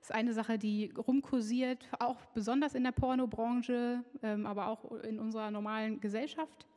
ist 0.06 0.12
eine 0.12 0.34
Sache, 0.34 0.60
die 0.60 0.92
rumkursiert, 0.96 1.90
auch 2.00 2.24
besonders 2.28 2.76
in 2.76 2.84
der 2.84 2.92
Pornobranche, 2.92 4.04
ähm, 4.22 4.46
aber 4.46 4.68
auch 4.68 4.92
in 5.02 5.20
unserer 5.20 5.50
normalen 5.50 6.00
Gesellschaft. 6.00 6.68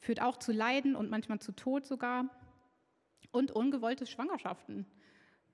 Führt 0.00 0.20
auch 0.20 0.36
zu 0.36 0.50
Leiden 0.50 0.96
und 0.96 1.10
manchmal 1.10 1.38
zu 1.38 1.52
Tod 1.52 1.86
sogar. 1.86 2.24
Und 3.30 3.52
ungewollte 3.52 4.04
Schwangerschaften. 4.04 4.84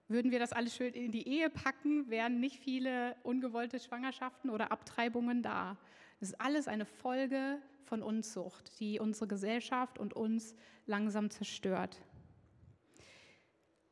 Würden 0.08 0.30
wir 0.30 0.38
das 0.38 0.52
alles 0.52 0.74
schön 0.74 0.94
in 0.94 1.12
die 1.12 1.28
Ehe 1.28 1.50
packen, 1.50 2.08
wären 2.08 2.40
nicht 2.40 2.60
viele 2.60 3.14
ungewollte 3.24 3.78
Schwangerschaften 3.78 4.48
oder 4.48 4.72
Abtreibungen 4.72 5.42
da. 5.42 5.76
Das 6.18 6.30
ist 6.30 6.40
alles 6.40 6.66
eine 6.66 6.86
Folge 6.86 7.60
von 7.84 8.02
Unzucht, 8.02 8.80
die 8.80 8.98
unsere 8.98 9.28
Gesellschaft 9.28 9.98
und 9.98 10.14
uns 10.14 10.54
langsam 10.86 11.28
zerstört. 11.28 12.00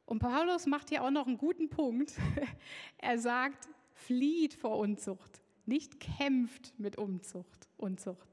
Und 0.06 0.20
Paulus 0.20 0.66
macht 0.66 0.88
hier 0.88 1.02
auch 1.02 1.10
noch 1.10 1.26
einen 1.26 1.38
guten 1.38 1.68
Punkt. 1.68 2.14
Er 2.98 3.18
sagt, 3.18 3.68
flieht 3.92 4.54
vor 4.54 4.78
Unzucht, 4.78 5.42
nicht 5.66 6.00
kämpft 6.00 6.72
mit 6.78 6.96
Unzucht. 6.96 7.68
Unzucht. 7.76 8.28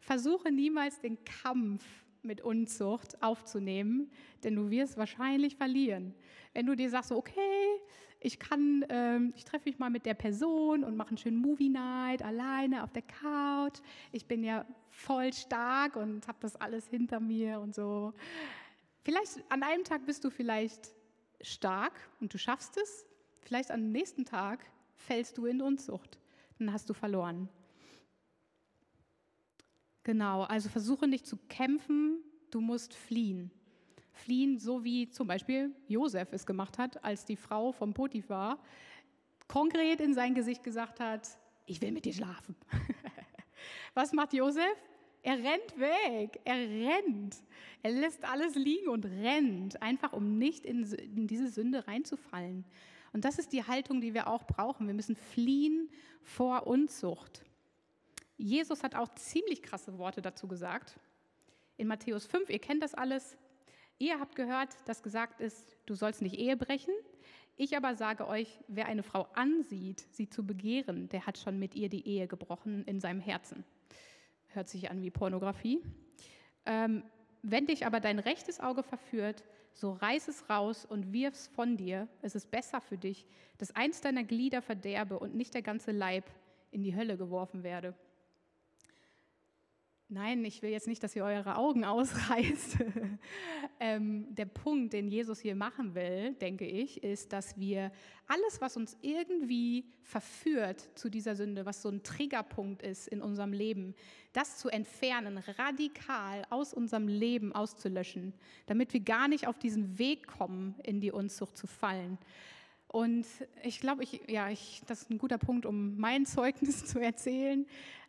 Versuche 0.00 0.50
niemals 0.50 1.00
den 1.00 1.24
Kampf 1.24 1.84
mit 2.22 2.40
Unzucht 2.40 3.22
aufzunehmen, 3.22 4.10
denn 4.44 4.56
du 4.56 4.70
wirst 4.70 4.96
wahrscheinlich 4.96 5.56
verlieren. 5.56 6.14
Wenn 6.52 6.66
du 6.66 6.76
dir 6.76 6.90
sagst, 6.90 7.12
okay, 7.12 7.80
ich 8.20 8.38
kann, 8.38 8.84
ähm, 8.88 9.32
ich 9.36 9.44
treffe 9.44 9.68
mich 9.68 9.78
mal 9.78 9.90
mit 9.90 10.06
der 10.06 10.14
Person 10.14 10.84
und 10.84 10.96
mache 10.96 11.08
einen 11.08 11.18
schönen 11.18 11.38
Movie 11.38 11.68
Night 11.68 12.22
alleine 12.22 12.84
auf 12.84 12.92
der 12.92 13.02
Couch. 13.02 13.80
Ich 14.12 14.26
bin 14.26 14.44
ja 14.44 14.64
voll 14.90 15.32
stark 15.32 15.96
und 15.96 16.28
habe 16.28 16.38
das 16.40 16.54
alles 16.56 16.86
hinter 16.88 17.18
mir 17.18 17.60
und 17.60 17.74
so. 17.74 18.12
Vielleicht 19.02 19.42
an 19.48 19.64
einem 19.64 19.82
Tag 19.82 20.06
bist 20.06 20.22
du 20.24 20.30
vielleicht 20.30 20.92
stark 21.42 21.92
und 22.20 22.32
du 22.32 22.38
schaffst 22.38 22.76
es. 22.76 23.06
Vielleicht 23.40 23.70
am 23.70 23.90
nächsten 23.90 24.24
Tag 24.24 24.64
fällst 24.94 25.38
du 25.38 25.46
in 25.46 25.60
Unzucht. 25.60 26.18
Dann 26.58 26.72
hast 26.72 26.88
du 26.88 26.94
verloren. 26.94 27.48
Genau, 30.04 30.42
also 30.42 30.68
versuche 30.68 31.06
nicht 31.06 31.26
zu 31.26 31.36
kämpfen, 31.48 32.22
du 32.50 32.60
musst 32.60 32.94
fliehen. 32.94 33.50
Fliehen, 34.12 34.58
so 34.58 34.84
wie 34.84 35.08
zum 35.08 35.26
Beispiel 35.26 35.74
Josef 35.88 36.32
es 36.32 36.44
gemacht 36.44 36.78
hat, 36.78 37.02
als 37.04 37.24
die 37.24 37.36
Frau 37.36 37.72
von 37.72 37.94
Potiphar 37.94 38.58
konkret 39.48 40.00
in 40.00 40.14
sein 40.14 40.34
Gesicht 40.34 40.62
gesagt 40.62 41.00
hat, 41.00 41.28
ich 41.66 41.80
will 41.80 41.92
mit 41.92 42.04
dir 42.04 42.12
schlafen. 42.12 42.56
Was 43.94 44.12
macht 44.12 44.32
Josef? 44.32 44.76
Er 45.22 45.34
rennt 45.34 45.78
weg, 45.78 46.40
er 46.44 46.56
rennt. 46.56 47.36
Er 47.82 47.92
lässt 47.92 48.24
alles 48.24 48.54
liegen 48.56 48.88
und 48.88 49.04
rennt, 49.04 49.80
einfach 49.80 50.12
um 50.12 50.38
nicht 50.38 50.64
in, 50.64 50.84
in, 50.92 51.26
diese 51.26 51.48
Sünde 51.48 51.86
reinzufallen. 51.86 52.64
Und 53.12 53.24
das 53.24 53.38
ist 53.38 53.52
die 53.52 53.64
Haltung, 53.64 54.00
die 54.00 54.14
wir 54.14 54.26
auch 54.26 54.44
brauchen. 54.44 54.86
Wir 54.86 54.94
müssen 54.94 55.16
fliehen 55.16 55.88
vor 56.22 56.66
Unzucht. 56.66 57.42
Jesus 58.36 58.82
hat 58.82 58.94
auch 58.96 59.08
ziemlich 59.14 59.62
krasse 59.62 59.98
Worte 59.98 60.22
dazu 60.22 60.48
gesagt. 60.48 60.98
In 61.76 61.86
Matthäus 61.86 62.26
5, 62.26 62.50
ihr 62.50 62.58
kennt 62.58 62.82
das 62.82 62.94
alles. 62.94 63.36
Ihr 63.98 64.18
habt 64.18 64.34
gehört, 64.34 64.70
dass 64.86 65.02
gesagt 65.02 65.40
ist, 65.40 65.76
du 65.86 65.94
sollst 65.94 66.22
nicht 66.22 66.36
Ehe 66.36 66.56
brechen. 66.56 66.94
Ich 67.56 67.76
aber 67.76 67.94
sage 67.94 68.26
euch, 68.26 68.48
wer 68.66 68.86
eine 68.86 69.02
Frau 69.02 69.28
ansieht, 69.34 70.04
sie 70.10 70.28
zu 70.28 70.44
begehren, 70.44 71.08
der 71.10 71.26
hat 71.26 71.38
schon 71.38 71.58
mit 71.58 71.76
ihr 71.76 71.88
die 71.88 72.06
Ehe 72.06 72.26
gebrochen 72.26 72.84
in 72.86 72.98
seinem 72.98 73.20
Herzen. 73.20 73.64
Hört 74.54 74.68
sich 74.68 74.90
an 74.90 75.00
wie 75.02 75.10
Pornografie. 75.10 75.82
Ähm, 76.66 77.02
wenn 77.42 77.66
dich 77.66 77.86
aber 77.86 78.00
dein 78.00 78.18
rechtes 78.18 78.60
Auge 78.60 78.82
verführt, 78.82 79.44
so 79.72 79.92
reiß 79.92 80.28
es 80.28 80.48
raus 80.50 80.84
und 80.84 81.12
wirf 81.12 81.34
es 81.34 81.48
von 81.48 81.76
dir. 81.76 82.06
Es 82.20 82.34
ist 82.34 82.50
besser 82.50 82.80
für 82.80 82.98
dich, 82.98 83.26
dass 83.58 83.74
eins 83.74 84.00
deiner 84.00 84.22
Glieder 84.24 84.62
verderbe 84.62 85.18
und 85.18 85.34
nicht 85.34 85.54
der 85.54 85.62
ganze 85.62 85.92
Leib 85.92 86.24
in 86.70 86.82
die 86.82 86.94
Hölle 86.94 87.16
geworfen 87.16 87.62
werde. 87.62 87.94
Nein, 90.14 90.44
ich 90.44 90.60
will 90.60 90.68
jetzt 90.68 90.88
nicht, 90.88 91.02
dass 91.02 91.16
ihr 91.16 91.24
eure 91.24 91.56
Augen 91.56 91.84
ausreißt. 91.86 92.76
ähm, 93.80 94.26
der 94.34 94.44
Punkt, 94.44 94.92
den 94.92 95.08
Jesus 95.08 95.40
hier 95.40 95.56
machen 95.56 95.94
will, 95.94 96.34
denke 96.34 96.66
ich, 96.66 97.02
ist, 97.02 97.32
dass 97.32 97.58
wir 97.58 97.90
alles, 98.26 98.60
was 98.60 98.76
uns 98.76 98.98
irgendwie 99.00 99.86
verführt 100.02 100.90
zu 100.96 101.08
dieser 101.08 101.34
Sünde, 101.34 101.64
was 101.64 101.80
so 101.80 101.88
ein 101.88 102.02
Triggerpunkt 102.02 102.82
ist 102.82 103.08
in 103.08 103.22
unserem 103.22 103.54
Leben, 103.54 103.94
das 104.34 104.58
zu 104.58 104.68
entfernen, 104.68 105.38
radikal 105.38 106.44
aus 106.50 106.74
unserem 106.74 107.08
Leben 107.08 107.54
auszulöschen, 107.54 108.34
damit 108.66 108.92
wir 108.92 109.00
gar 109.00 109.28
nicht 109.28 109.48
auf 109.48 109.58
diesen 109.58 109.98
Weg 109.98 110.26
kommen, 110.26 110.74
in 110.82 111.00
die 111.00 111.10
Unzucht 111.10 111.56
zu 111.56 111.66
fallen. 111.66 112.18
Und 112.86 113.24
ich 113.62 113.80
glaube, 113.80 114.02
ich, 114.02 114.20
ja, 114.28 114.50
ich, 114.50 114.82
das 114.86 115.04
ist 115.04 115.10
ein 115.10 115.16
guter 115.16 115.38
Punkt, 115.38 115.64
um 115.64 115.96
mein 115.96 116.26
Zeugnis 116.26 116.84
zu 116.84 116.98
erzählen. 116.98 117.64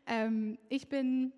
Ähm, 0.05 0.57
ich 0.67 0.89
bin 0.89 1.31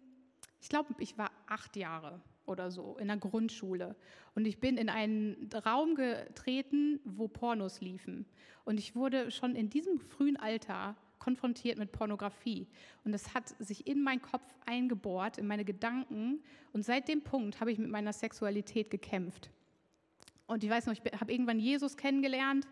ich 0.65 0.69
glaube, 0.69 0.95
ich 0.97 1.15
war 1.15 1.29
acht 1.45 1.75
Jahre 1.75 2.19
oder 2.47 2.71
so 2.71 2.97
in 2.97 3.07
der 3.07 3.17
Grundschule. 3.17 3.95
Und 4.33 4.47
ich 4.47 4.59
bin 4.59 4.77
in 4.77 4.89
einen 4.89 5.47
Raum 5.63 5.93
getreten, 5.93 6.99
wo 7.05 7.27
Pornos 7.27 7.81
liefen. 7.81 8.25
Und 8.63 8.79
ich 8.79 8.95
wurde 8.95 9.29
schon 9.29 9.55
in 9.55 9.69
diesem 9.69 9.99
frühen 9.99 10.37
Alter 10.37 10.95
konfrontiert 11.19 11.77
mit 11.77 11.91
Pornografie. 11.91 12.65
Und 13.03 13.11
das 13.11 13.35
hat 13.35 13.49
sich 13.59 13.85
in 13.85 14.01
meinen 14.01 14.23
Kopf 14.23 14.41
eingebohrt, 14.65 15.37
in 15.37 15.45
meine 15.45 15.65
Gedanken. 15.65 16.41
Und 16.73 16.83
seit 16.83 17.09
dem 17.09 17.21
Punkt 17.21 17.59
habe 17.59 17.71
ich 17.71 17.77
mit 17.77 17.91
meiner 17.91 18.11
Sexualität 18.11 18.89
gekämpft. 18.89 19.51
Und 20.47 20.63
ich 20.63 20.69
weiß 20.71 20.87
noch, 20.87 20.93
ich 20.93 21.01
habe 21.21 21.31
irgendwann 21.31 21.59
Jesus 21.59 21.95
kennengelernt 21.95 22.67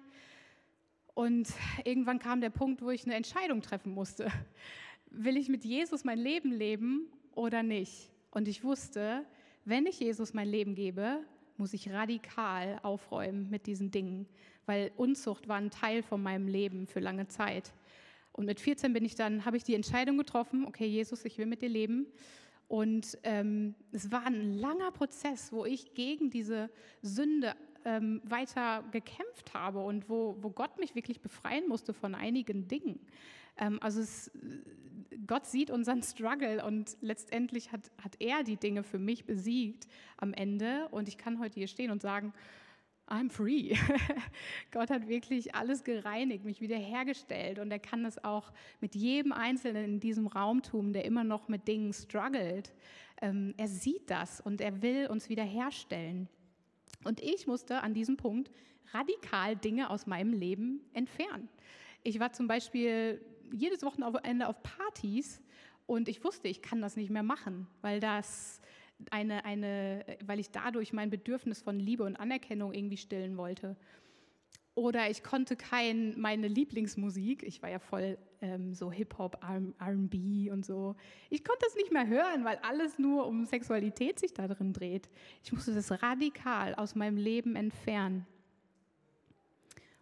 Und 1.14 1.48
irgendwann 1.86 2.18
kam 2.18 2.42
der 2.42 2.50
Punkt, 2.50 2.82
wo 2.82 2.90
ich 2.90 3.06
eine 3.06 3.14
Entscheidung 3.14 3.62
treffen 3.62 3.94
musste. 3.94 4.32
Will 5.12 5.38
ich 5.38 5.48
mit 5.48 5.64
Jesus 5.64 6.04
mein 6.04 6.18
Leben 6.18 6.52
leben 6.52 7.08
oder 7.36 7.64
nicht? 7.64 8.10
Und 8.32 8.48
ich 8.48 8.64
wusste, 8.64 9.26
wenn 9.66 9.86
ich 9.86 10.00
Jesus 10.00 10.34
mein 10.34 10.48
Leben 10.48 10.76
gebe, 10.76 11.20
muss 11.58 11.74
ich 11.74 11.92
radikal 11.92 12.80
aufräumen 12.84 13.50
mit 13.50 13.68
diesen 13.68 13.92
Dingen, 13.92 14.28
weil 14.66 14.92
Unzucht 14.98 15.48
war 15.48 15.58
ein 15.58 15.70
Teil 15.70 16.04
von 16.04 16.22
meinem 16.22 16.48
Leben 16.48 16.88
für 16.88 17.00
lange 17.00 17.28
Zeit. 17.28 17.74
Und 18.32 18.46
mit 18.46 18.60
14 18.60 18.94
bin 18.94 19.06
ich 19.06 19.16
dann, 19.16 19.46
habe 19.46 19.58
ich 19.58 19.64
die 19.64 19.76
Entscheidung 19.76 20.18
getroffen, 20.18 20.66
okay, 20.66 20.88
Jesus, 20.88 21.24
ich 21.26 21.38
will 21.38 21.46
mit 21.46 21.62
dir 21.62 21.70
leben. 21.70 22.08
Und 22.68 23.18
ähm, 23.24 23.76
es 23.92 24.12
war 24.12 24.26
ein 24.26 24.58
langer 24.58 24.92
Prozess, 24.92 25.52
wo 25.52 25.66
ich 25.66 25.94
gegen 25.94 26.32
diese 26.32 26.70
Sünde 27.02 27.56
ähm, 27.86 28.22
weiter 28.24 28.84
gekämpft 28.92 29.54
habe 29.54 29.80
und 29.80 30.10
wo, 30.10 30.38
wo 30.42 30.50
Gott 30.50 30.80
mich 30.80 30.96
wirklich 30.96 31.22
befreien 31.22 31.68
musste 31.68 31.94
von 31.94 32.16
einigen 32.16 32.68
Dingen. 32.68 33.00
Ähm, 33.58 33.80
also 33.82 34.02
es, 34.02 34.32
Gott 35.28 35.46
sieht 35.46 35.72
unseren 35.72 36.04
Struggle 36.04 36.66
und 36.66 36.98
letztendlich 37.02 37.72
hat, 37.72 37.92
hat 38.04 38.16
er 38.20 38.44
die 38.44 38.58
Dinge 38.58 38.84
für 38.84 39.00
mich 39.00 39.26
besiegt 39.26 39.88
am 40.18 40.34
Ende. 40.34 40.88
Und 40.90 41.08
ich 41.08 41.18
kann 41.18 41.40
heute 41.40 41.56
hier 41.56 41.68
stehen 41.68 41.92
und 41.92 42.02
sagen, 42.02 42.34
I'm 43.08 43.30
free. 43.30 43.76
Gott 44.72 44.90
hat 44.90 45.08
wirklich 45.08 45.56
alles 45.56 45.84
gereinigt, 45.84 46.46
mich 46.46 46.62
wiederhergestellt 46.62 47.60
und 47.60 47.70
er 47.70 47.80
kann 47.80 48.04
das 48.04 48.24
auch 48.24 48.54
mit 48.80 48.96
jedem 48.96 49.34
Einzelnen 49.34 49.86
in 49.86 50.00
diesem 50.00 50.26
Raum 50.28 50.64
tun, 50.64 50.94
der 50.94 51.04
immer 51.04 51.24
noch 51.24 51.50
mit 51.50 51.68
Dingen 51.68 51.92
struggelt. 51.92 52.74
Ähm, 53.22 53.54
er 53.58 53.68
sieht 53.68 54.10
das 54.10 54.40
und 54.40 54.62
er 54.62 54.82
will 54.82 55.08
uns 55.08 55.30
wiederherstellen. 55.30 56.30
Und 57.04 57.22
ich 57.22 57.48
musste 57.48 57.82
an 57.82 57.94
diesem 57.94 58.18
Punkt 58.18 58.52
radikal 58.92 59.56
Dinge 59.56 59.90
aus 59.90 60.08
meinem 60.08 60.34
Leben 60.34 60.82
entfernen. 60.94 61.50
Ich 62.04 62.20
war 62.20 62.32
zum 62.34 62.48
Beispiel 62.48 63.22
jedes 63.52 63.84
Wochenende 63.84 64.48
auf 64.48 64.62
Partys 64.62 65.42
und 65.86 66.08
ich 66.08 66.24
wusste, 66.24 66.48
ich 66.48 66.62
kann 66.62 66.82
das 66.82 66.96
nicht 66.96 67.10
mehr 67.10 67.24
machen, 67.24 67.68
weil 67.82 68.00
das 68.00 68.62
eine, 69.12 69.46
eine, 69.46 70.06
weil 70.26 70.40
ich 70.40 70.52
dadurch 70.52 70.94
mein 70.94 71.10
Bedürfnis 71.10 71.62
von 71.62 71.80
Liebe 71.80 72.04
und 72.04 72.16
Anerkennung 72.16 72.74
irgendwie 72.74 72.98
stillen 72.98 73.38
wollte. 73.38 73.76
Oder 74.76 75.10
ich 75.10 75.22
konnte 75.22 75.56
kein, 75.56 76.20
meine 76.20 76.48
Lieblingsmusik, 76.48 77.44
ich 77.44 77.62
war 77.62 77.70
ja 77.70 77.78
voll 77.78 78.18
ähm, 78.42 78.74
so 78.74 78.92
Hip-Hop, 78.92 79.40
RB 79.44 80.52
und 80.52 80.66
so, 80.66 80.96
ich 81.30 81.44
konnte 81.44 81.66
es 81.68 81.76
nicht 81.76 81.92
mehr 81.92 82.08
hören, 82.08 82.44
weil 82.44 82.58
alles 82.64 82.98
nur 82.98 83.28
um 83.28 83.46
Sexualität 83.46 84.20
sich 84.20 84.34
da 84.34 84.48
drin 84.48 84.74
dreht. 84.74 85.10
Ich 85.44 85.54
musste 85.54 85.76
das 85.76 85.92
radikal 86.02 86.74
aus 86.74 86.96
meinem 86.96 87.18
Leben 87.18 87.56
entfernen. 87.56 88.26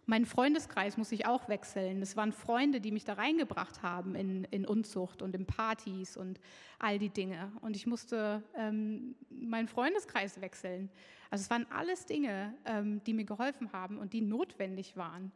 Mein 0.04 0.26
Freundeskreis 0.26 0.96
muss 0.96 1.12
ich 1.12 1.26
auch 1.26 1.48
wechseln. 1.48 2.02
Es 2.02 2.16
waren 2.16 2.32
Freunde, 2.32 2.80
die 2.80 2.90
mich 2.90 3.04
da 3.04 3.14
reingebracht 3.14 3.82
haben 3.82 4.16
in, 4.16 4.44
in 4.44 4.66
Unzucht 4.66 5.22
und 5.22 5.34
in 5.34 5.46
Partys 5.46 6.16
und 6.16 6.40
all 6.80 6.98
die 6.98 7.10
Dinge. 7.10 7.52
Und 7.60 7.76
ich 7.76 7.86
musste 7.86 8.42
ähm, 8.56 9.14
meinen 9.30 9.68
Freundeskreis 9.68 10.40
wechseln. 10.40 10.90
Also 11.30 11.42
es 11.42 11.50
waren 11.50 11.66
alles 11.70 12.04
Dinge, 12.04 12.52
ähm, 12.64 13.02
die 13.04 13.14
mir 13.14 13.24
geholfen 13.24 13.72
haben 13.72 13.98
und 13.98 14.12
die 14.12 14.20
notwendig 14.20 14.96
waren, 14.96 15.30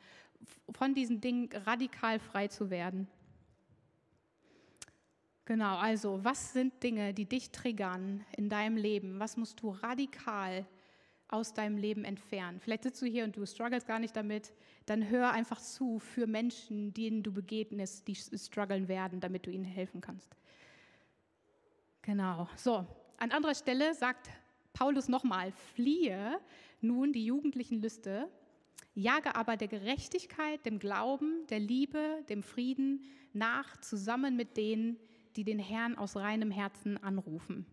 von 0.70 0.94
diesen 0.94 1.20
Dingen 1.20 1.48
radikal 1.64 2.18
frei 2.18 2.48
zu 2.48 2.68
werden. 2.68 3.06
Genau, 5.44 5.76
also 5.76 6.24
was 6.24 6.52
sind 6.52 6.82
Dinge, 6.82 7.14
die 7.14 7.24
dich 7.24 7.52
triggern 7.52 8.24
in 8.36 8.48
deinem 8.48 8.76
Leben? 8.76 9.20
Was 9.20 9.36
musst 9.36 9.62
du 9.62 9.70
radikal 9.70 10.66
aus 11.28 11.54
deinem 11.54 11.76
Leben 11.76 12.04
entfernen. 12.04 12.60
Vielleicht 12.60 12.84
sitzt 12.84 13.02
du 13.02 13.06
hier 13.06 13.24
und 13.24 13.36
du 13.36 13.44
struggles 13.46 13.86
gar 13.86 13.98
nicht 13.98 14.14
damit. 14.14 14.52
Dann 14.86 15.08
hör 15.08 15.32
einfach 15.32 15.60
zu 15.60 15.98
für 15.98 16.26
Menschen, 16.26 16.94
denen 16.94 17.22
du 17.22 17.32
begegnest, 17.32 18.06
die 18.06 18.14
strugglen 18.14 18.88
werden, 18.88 19.20
damit 19.20 19.46
du 19.46 19.50
ihnen 19.50 19.64
helfen 19.64 20.00
kannst. 20.00 20.36
Genau. 22.02 22.48
So, 22.56 22.86
an 23.18 23.32
anderer 23.32 23.54
Stelle 23.54 23.94
sagt 23.94 24.30
Paulus 24.72 25.08
nochmal: 25.08 25.50
Fliehe 25.74 26.38
nun 26.80 27.12
die 27.12 27.26
jugendlichen 27.26 27.80
Lüste, 27.80 28.28
jage 28.94 29.34
aber 29.34 29.56
der 29.56 29.68
Gerechtigkeit, 29.68 30.64
dem 30.64 30.78
Glauben, 30.78 31.46
der 31.48 31.58
Liebe, 31.58 32.24
dem 32.28 32.44
Frieden 32.44 33.02
nach, 33.32 33.76
zusammen 33.78 34.36
mit 34.36 34.56
denen, 34.56 34.98
die 35.34 35.42
den 35.42 35.58
Herrn 35.58 35.98
aus 35.98 36.14
reinem 36.14 36.52
Herzen 36.52 37.02
anrufen. 37.02 37.66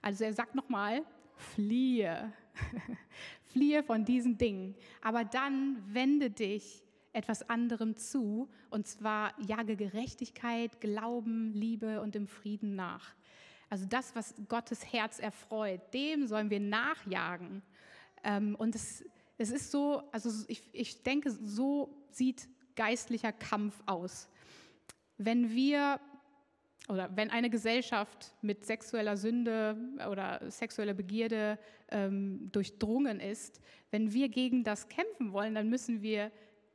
Also 0.00 0.22
er 0.22 0.32
sagt 0.32 0.54
nochmal: 0.54 1.04
Fliehe 1.34 2.32
Fliehe 3.52 3.82
von 3.82 4.04
diesen 4.04 4.38
Dingen. 4.38 4.74
Aber 5.02 5.24
dann 5.24 5.82
wende 5.86 6.30
dich 6.30 6.84
etwas 7.12 7.48
anderem 7.48 7.96
zu, 7.96 8.48
und 8.70 8.86
zwar 8.86 9.34
jage 9.40 9.76
Gerechtigkeit, 9.76 10.80
Glauben, 10.80 11.52
Liebe 11.52 12.00
und 12.00 12.14
dem 12.14 12.28
Frieden 12.28 12.76
nach. 12.76 13.14
Also 13.68 13.86
das, 13.86 14.14
was 14.14 14.34
Gottes 14.48 14.92
Herz 14.92 15.18
erfreut, 15.18 15.80
dem 15.94 16.26
sollen 16.26 16.50
wir 16.50 16.60
nachjagen. 16.60 17.62
Ähm, 18.22 18.54
und 18.56 18.74
es, 18.74 19.04
es 19.38 19.50
ist 19.50 19.70
so, 19.70 20.02
also 20.12 20.30
ich, 20.48 20.68
ich 20.72 21.02
denke, 21.02 21.30
so 21.30 21.96
sieht 22.10 22.48
geistlicher 22.76 23.32
Kampf 23.32 23.80
aus. 23.86 24.28
Wenn 25.18 25.50
wir 25.50 26.00
oder 26.90 27.08
wenn 27.14 27.30
eine 27.30 27.50
Gesellschaft 27.50 28.34
mit 28.42 28.66
sexueller 28.66 29.16
Sünde 29.16 29.76
oder 30.10 30.40
sexueller 30.50 30.94
Begierde 30.94 31.58
ähm, 31.90 32.50
durchdrungen 32.50 33.20
ist, 33.20 33.60
wenn 33.90 34.12
wir 34.12 34.28
gegen 34.28 34.64
das 34.64 34.88
kämpfen 34.88 35.32
wollen, 35.32 35.54
dann 35.54 35.70
müssen 35.70 36.02
wir 36.02 36.32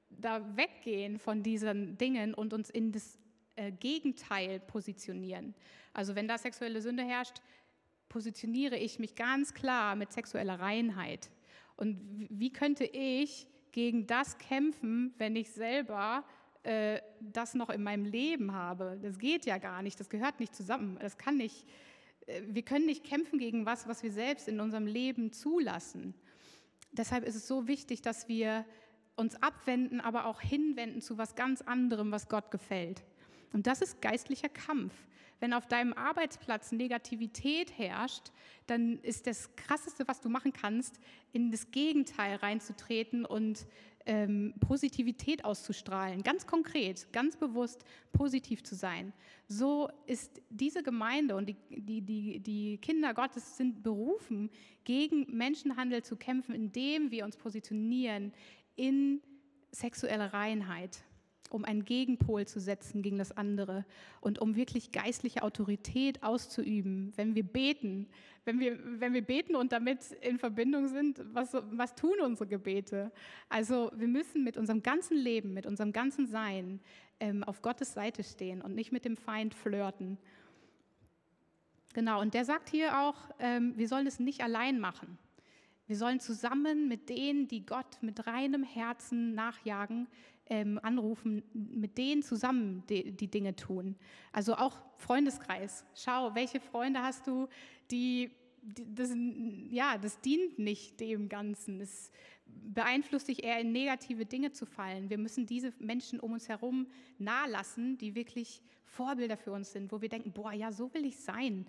da 0.10 0.56
weggehen 0.56 1.20
von 1.20 1.44
diesen 1.44 1.98
Dingen 1.98 2.34
und 2.34 2.54
uns 2.54 2.70
in 2.70 2.94
das 2.94 3.20
äh, 3.58 3.72
Gegenteil 3.72 4.62
positionieren. 4.62 5.54
Also 5.94 6.16
wenn 6.16 6.28
da 6.28 6.38
sexuelle 6.38 6.82
Sünde 6.82 7.04
herrscht, 7.04 7.42
positioniere 8.08 8.78
ich 8.78 9.00
mich 9.00 9.16
ganz 9.16 9.54
klar 9.54 9.96
mit 9.98 10.14
sexueller 10.14 10.60
Reinheit. 10.60 11.30
Und 11.76 12.28
wie 12.30 12.54
könnte 12.54 12.86
ich 12.86 13.48
gegen 13.74 14.08
das 14.08 14.38
kämpfen, 14.38 15.14
wenn 15.18 15.36
ich 15.36 15.52
selber 15.52 16.24
äh, 16.66 17.02
das 17.22 17.54
noch 17.54 17.70
in 17.70 17.84
meinem 17.84 18.06
Leben 18.06 18.54
habe. 18.54 18.98
Das 19.02 19.20
geht 19.20 19.46
ja 19.46 19.58
gar 19.58 19.82
nicht, 19.82 20.00
das 20.00 20.10
gehört 20.10 20.40
nicht 20.40 20.56
zusammen. 20.56 20.98
Das 21.00 21.18
kann 21.18 21.38
nicht, 21.38 21.66
äh, 22.26 22.42
wir 22.48 22.64
können 22.64 22.86
nicht 22.86 23.04
kämpfen 23.04 23.38
gegen 23.40 23.66
was, 23.66 23.88
was 23.88 24.02
wir 24.04 24.12
selbst 24.12 24.48
in 24.48 24.60
unserem 24.60 24.88
Leben 24.88 25.32
zulassen. 25.32 26.16
Deshalb 26.92 27.24
ist 27.26 27.36
es 27.36 27.48
so 27.48 27.68
wichtig, 27.68 28.02
dass 28.02 28.28
wir 28.28 28.66
uns 29.16 29.42
abwenden, 29.42 30.02
aber 30.02 30.26
auch 30.26 30.42
hinwenden 30.42 31.02
zu 31.02 31.18
was 31.18 31.36
ganz 31.36 31.62
anderem, 31.62 32.12
was 32.12 32.30
Gott 32.30 32.52
gefällt. 32.52 33.04
Und 33.54 33.68
das 33.68 33.82
ist 33.82 34.02
geistlicher 34.02 34.50
Kampf. 34.50 34.94
Wenn 35.40 35.54
auf 35.54 35.68
deinem 35.68 35.94
Arbeitsplatz 35.94 36.72
Negativität 36.72 37.78
herrscht, 37.78 38.32
dann 38.68 39.00
ist 39.00 39.28
das 39.28 39.56
Krasseste, 39.56 40.08
was 40.08 40.22
du 40.22 40.30
machen 40.30 40.54
kannst, 40.54 41.00
in 41.34 41.52
das 41.52 41.72
Gegenteil 41.72 42.38
reinzutreten 42.38 43.26
und 43.26 43.68
ähm, 44.06 44.54
Positivität 44.60 45.44
auszustrahlen, 45.44 46.22
ganz 46.24 46.46
konkret, 46.46 47.12
ganz 47.12 47.38
bewusst 47.38 47.84
positiv 48.14 48.64
zu 48.64 48.76
sein. 48.76 49.14
So 49.48 49.90
ist 50.06 50.42
diese 50.50 50.84
Gemeinde 50.84 51.36
und 51.36 51.48
die, 51.48 51.58
die, 51.70 52.02
die, 52.02 52.40
die 52.40 52.78
Kinder 52.78 53.14
Gottes 53.14 53.58
sind 53.58 53.84
berufen, 53.84 54.50
gegen 54.84 55.26
Menschenhandel 55.36 56.04
zu 56.04 56.16
kämpfen, 56.16 56.54
indem 56.54 57.12
wir 57.12 57.26
uns 57.26 57.36
positionieren 57.36 58.32
in 58.76 59.22
sexuelle 59.72 60.34
Reinheit 60.34 61.00
um 61.56 61.66
einen 61.66 61.86
Gegenpol 61.86 62.46
zu 62.46 62.60
setzen 62.60 63.02
gegen 63.02 63.18
das 63.18 63.32
andere 63.32 63.86
und 64.22 64.40
um 64.40 64.56
wirklich 64.56 64.92
geistliche 64.92 65.42
Autorität 65.42 66.22
auszuüben, 66.22 67.14
wenn 67.16 67.34
wir 67.34 67.44
beten, 67.44 68.08
wenn 68.44 68.60
wir, 68.60 68.78
wenn 69.00 69.14
wir 69.14 69.24
beten 69.24 69.56
und 69.56 69.72
damit 69.72 70.12
in 70.22 70.38
Verbindung 70.38 70.88
sind, 70.88 71.22
was, 71.34 71.54
was 71.72 71.96
tun 71.96 72.16
unsere 72.22 72.48
Gebete? 72.48 73.12
Also 73.50 73.92
wir 73.96 74.08
müssen 74.08 74.44
mit 74.44 74.58
unserem 74.58 74.84
ganzen 74.84 75.18
Leben, 75.18 75.54
mit 75.54 75.66
unserem 75.66 75.92
ganzen 75.92 76.28
Sein 76.28 76.82
ähm, 77.20 77.44
auf 77.44 77.62
Gottes 77.62 77.94
Seite 77.94 78.24
stehen 78.24 78.62
und 78.62 78.76
nicht 78.76 78.92
mit 78.92 79.06
dem 79.06 79.18
Feind 79.18 79.56
flirten. 79.56 80.18
Genau, 81.94 82.20
und 82.20 82.34
der 82.34 82.44
sagt 82.44 82.70
hier 82.70 83.00
auch, 83.00 83.16
ähm, 83.40 83.74
wir 83.78 83.88
sollen 83.88 84.06
es 84.06 84.20
nicht 84.20 84.44
allein 84.44 84.80
machen. 84.80 85.18
Wir 85.88 85.96
sollen 85.96 86.20
zusammen 86.20 86.88
mit 86.88 87.10
denen, 87.10 87.48
die 87.48 87.66
Gott 87.66 88.02
mit 88.02 88.26
reinem 88.26 88.64
Herzen 88.64 89.36
nachjagen, 89.36 90.08
ähm, 90.48 90.80
anrufen, 90.84 91.44
mit 91.54 91.98
denen 91.98 92.22
zusammen 92.22 92.84
die, 92.90 93.12
die, 93.12 93.28
Dinge 93.28 93.56
tun. 93.56 93.96
Also 94.32 94.56
auch 94.56 94.78
Freundeskreis. 94.98 95.86
Schau, 95.96 96.36
welche 96.36 96.60
Freunde 96.60 97.02
hast 97.02 97.26
du, 97.28 97.48
die, 97.92 98.32
das, 98.62 99.12
ja, 99.70 99.98
das 99.98 100.20
dient 100.22 100.60
nicht 100.60 101.00
dem 101.00 101.30
Ganzen. 101.30 101.82
Es 101.82 102.12
beeinflusst 102.46 103.28
dich 103.28 103.44
eher 103.44 103.60
in 103.60 103.72
negative 103.72 104.26
Dinge 104.26 104.52
zu 104.52 104.66
fallen. 104.66 105.10
Wir 105.10 105.18
müssen 105.18 105.46
diese 105.46 105.74
Menschen 105.80 106.20
um 106.20 106.34
uns 106.34 106.48
herum 106.48 106.88
nahe 107.18 107.50
lassen, 107.50 107.98
die 107.98 108.16
wirklich 108.16 108.62
Vorbilder 108.86 109.38
für 109.38 109.52
uns 109.52 109.72
sind, 109.72 109.92
wo 109.92 110.02
wir 110.02 110.10
denken, 110.10 110.32
boah, 110.32 110.54
ja, 110.54 110.72
so 110.72 110.94
will 110.94 111.06
ich 111.06 111.18
sein, 111.18 111.66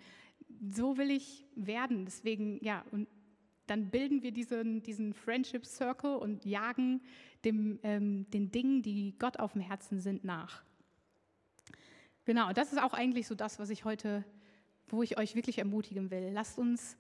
so 0.71 0.97
will 0.97 1.11
ich 1.11 1.45
werden. 1.55 2.05
Deswegen, 2.05 2.63
ja, 2.63 2.85
und 2.91 3.09
dann 3.67 3.91
bilden 3.91 4.23
wir 4.23 4.33
diesen, 4.33 4.83
diesen 4.83 5.15
Friendship 5.15 5.67
Circle 5.67 6.17
und 6.17 6.45
jagen 6.45 7.03
dem, 7.45 7.79
ähm, 7.83 8.31
den 8.31 8.51
Dingen, 8.51 8.83
die 8.83 9.17
Gott 9.19 9.39
auf 9.39 9.53
dem 9.53 9.63
Herzen 9.63 10.01
sind, 10.01 10.25
nach. 10.25 10.63
Genau, 12.25 12.53
das 12.53 12.73
ist 12.73 12.83
auch 12.83 12.93
eigentlich 12.93 13.27
so 13.27 13.35
das, 13.35 13.59
was 13.59 13.71
ich 13.71 13.85
heute, 13.85 14.25
wo 14.89 15.03
ich 15.03 15.19
euch 15.19 15.35
wirklich 15.35 15.59
ermutigen 15.59 16.11
will. 16.11 16.31
Lasst 16.33 16.59
uns 16.59 16.97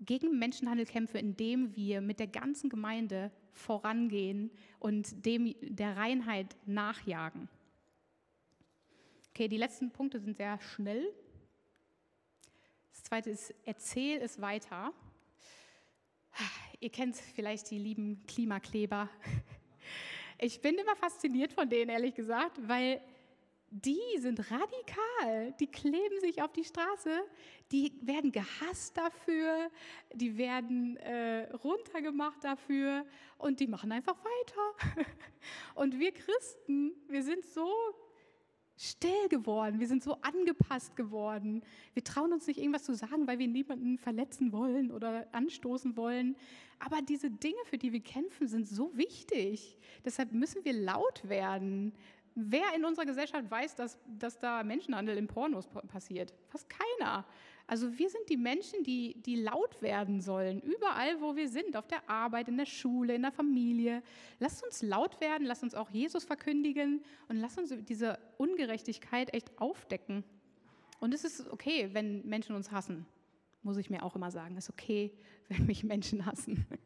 gegen 0.00 0.38
Menschenhandel 0.38 0.86
kämpfen, 0.86 1.18
indem 1.18 1.76
wir 1.76 2.00
mit 2.00 2.18
der 2.18 2.26
ganzen 2.26 2.70
Gemeinde 2.70 3.30
vorangehen 3.52 4.50
und 4.78 5.24
dem 5.24 5.54
der 5.60 5.96
Reinheit 5.96 6.56
nachjagen. 6.66 7.48
Okay, 9.30 9.48
die 9.48 9.56
letzten 9.56 9.90
Punkte 9.90 10.20
sind 10.20 10.36
sehr 10.36 10.60
schnell. 10.60 11.06
Das 12.92 13.02
zweite 13.04 13.30
ist, 13.30 13.54
erzähl 13.64 14.20
es 14.20 14.40
weiter. 14.40 14.92
Ihr 16.80 16.90
kennt 16.90 17.16
vielleicht 17.16 17.70
die 17.70 17.78
lieben 17.78 18.24
Klimakleber. 18.26 19.08
Ich 20.38 20.60
bin 20.60 20.74
immer 20.74 20.96
fasziniert 20.96 21.52
von 21.52 21.68
denen, 21.68 21.90
ehrlich 21.90 22.14
gesagt, 22.14 22.58
weil 22.66 23.00
die 23.70 24.18
sind 24.18 24.38
radikal. 24.50 25.54
Die 25.58 25.66
kleben 25.66 26.20
sich 26.20 26.42
auf 26.42 26.52
die 26.52 26.64
Straße, 26.64 27.22
die 27.70 27.98
werden 28.02 28.30
gehasst 28.30 28.96
dafür, 28.96 29.70
die 30.12 30.36
werden 30.36 30.98
äh, 30.98 31.50
runtergemacht 31.52 32.44
dafür 32.44 33.06
und 33.38 33.60
die 33.60 33.66
machen 33.66 33.92
einfach 33.92 34.16
weiter. 34.18 35.06
Und 35.74 35.98
wir 35.98 36.12
Christen, 36.12 36.92
wir 37.08 37.22
sind 37.22 37.44
so 37.44 37.72
still 38.76 39.28
geworden, 39.28 39.80
wir 39.80 39.86
sind 39.86 40.02
so 40.02 40.16
angepasst 40.22 40.96
geworden. 40.96 41.62
Wir 41.94 42.04
trauen 42.04 42.32
uns 42.32 42.46
nicht 42.46 42.58
irgendwas 42.58 42.84
zu 42.84 42.94
sagen, 42.94 43.26
weil 43.26 43.38
wir 43.38 43.48
niemanden 43.48 43.98
verletzen 43.98 44.52
wollen 44.52 44.90
oder 44.90 45.26
anstoßen 45.32 45.96
wollen. 45.96 46.36
Aber 46.78 47.00
diese 47.02 47.30
Dinge, 47.30 47.58
für 47.66 47.78
die 47.78 47.92
wir 47.92 48.00
kämpfen, 48.00 48.48
sind 48.48 48.66
so 48.66 48.96
wichtig. 48.96 49.78
Deshalb 50.04 50.32
müssen 50.32 50.64
wir 50.64 50.72
laut 50.72 51.28
werden. 51.28 51.92
Wer 52.34 52.74
in 52.74 52.84
unserer 52.84 53.04
Gesellschaft 53.04 53.50
weiß, 53.50 53.76
dass, 53.76 53.98
dass 54.18 54.38
da 54.38 54.62
Menschenhandel 54.62 55.16
in 55.16 55.26
Pornos 55.26 55.68
passiert? 55.88 56.32
Fast 56.48 56.68
keiner. 56.68 57.26
Also 57.72 57.98
wir 57.98 58.10
sind 58.10 58.28
die 58.28 58.36
Menschen, 58.36 58.84
die, 58.84 59.14
die 59.22 59.34
laut 59.34 59.80
werden 59.80 60.20
sollen, 60.20 60.60
überall, 60.60 61.22
wo 61.22 61.36
wir 61.36 61.48
sind, 61.48 61.74
auf 61.74 61.86
der 61.86 62.06
Arbeit, 62.06 62.48
in 62.48 62.58
der 62.58 62.66
Schule, 62.66 63.14
in 63.14 63.22
der 63.22 63.32
Familie. 63.32 64.02
Lasst 64.40 64.62
uns 64.62 64.82
laut 64.82 65.22
werden, 65.22 65.46
lasst 65.46 65.62
uns 65.62 65.74
auch 65.74 65.88
Jesus 65.88 66.24
verkündigen 66.24 67.02
und 67.28 67.36
lasst 67.38 67.56
uns 67.56 67.72
diese 67.88 68.18
Ungerechtigkeit 68.36 69.32
echt 69.32 69.58
aufdecken. 69.58 70.22
Und 71.00 71.14
es 71.14 71.24
ist 71.24 71.50
okay, 71.50 71.88
wenn 71.94 72.28
Menschen 72.28 72.54
uns 72.54 72.70
hassen, 72.70 73.06
muss 73.62 73.78
ich 73.78 73.88
mir 73.88 74.02
auch 74.02 74.16
immer 74.16 74.30
sagen. 74.30 74.54
Es 74.58 74.64
ist 74.64 74.74
okay, 74.74 75.10
wenn 75.48 75.64
mich 75.64 75.82
Menschen 75.82 76.26
hassen. 76.26 76.66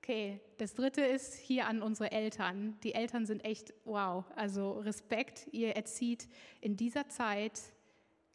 Okay, 0.00 0.40
das 0.56 0.72
dritte 0.72 1.02
ist 1.02 1.34
hier 1.34 1.66
an 1.66 1.82
unsere 1.82 2.10
Eltern. 2.10 2.78
Die 2.82 2.94
Eltern 2.94 3.26
sind 3.26 3.44
echt 3.44 3.74
wow, 3.84 4.24
also 4.34 4.78
Respekt. 4.78 5.46
Ihr 5.52 5.76
erzieht 5.76 6.28
in 6.62 6.78
dieser 6.78 7.10
Zeit 7.10 7.60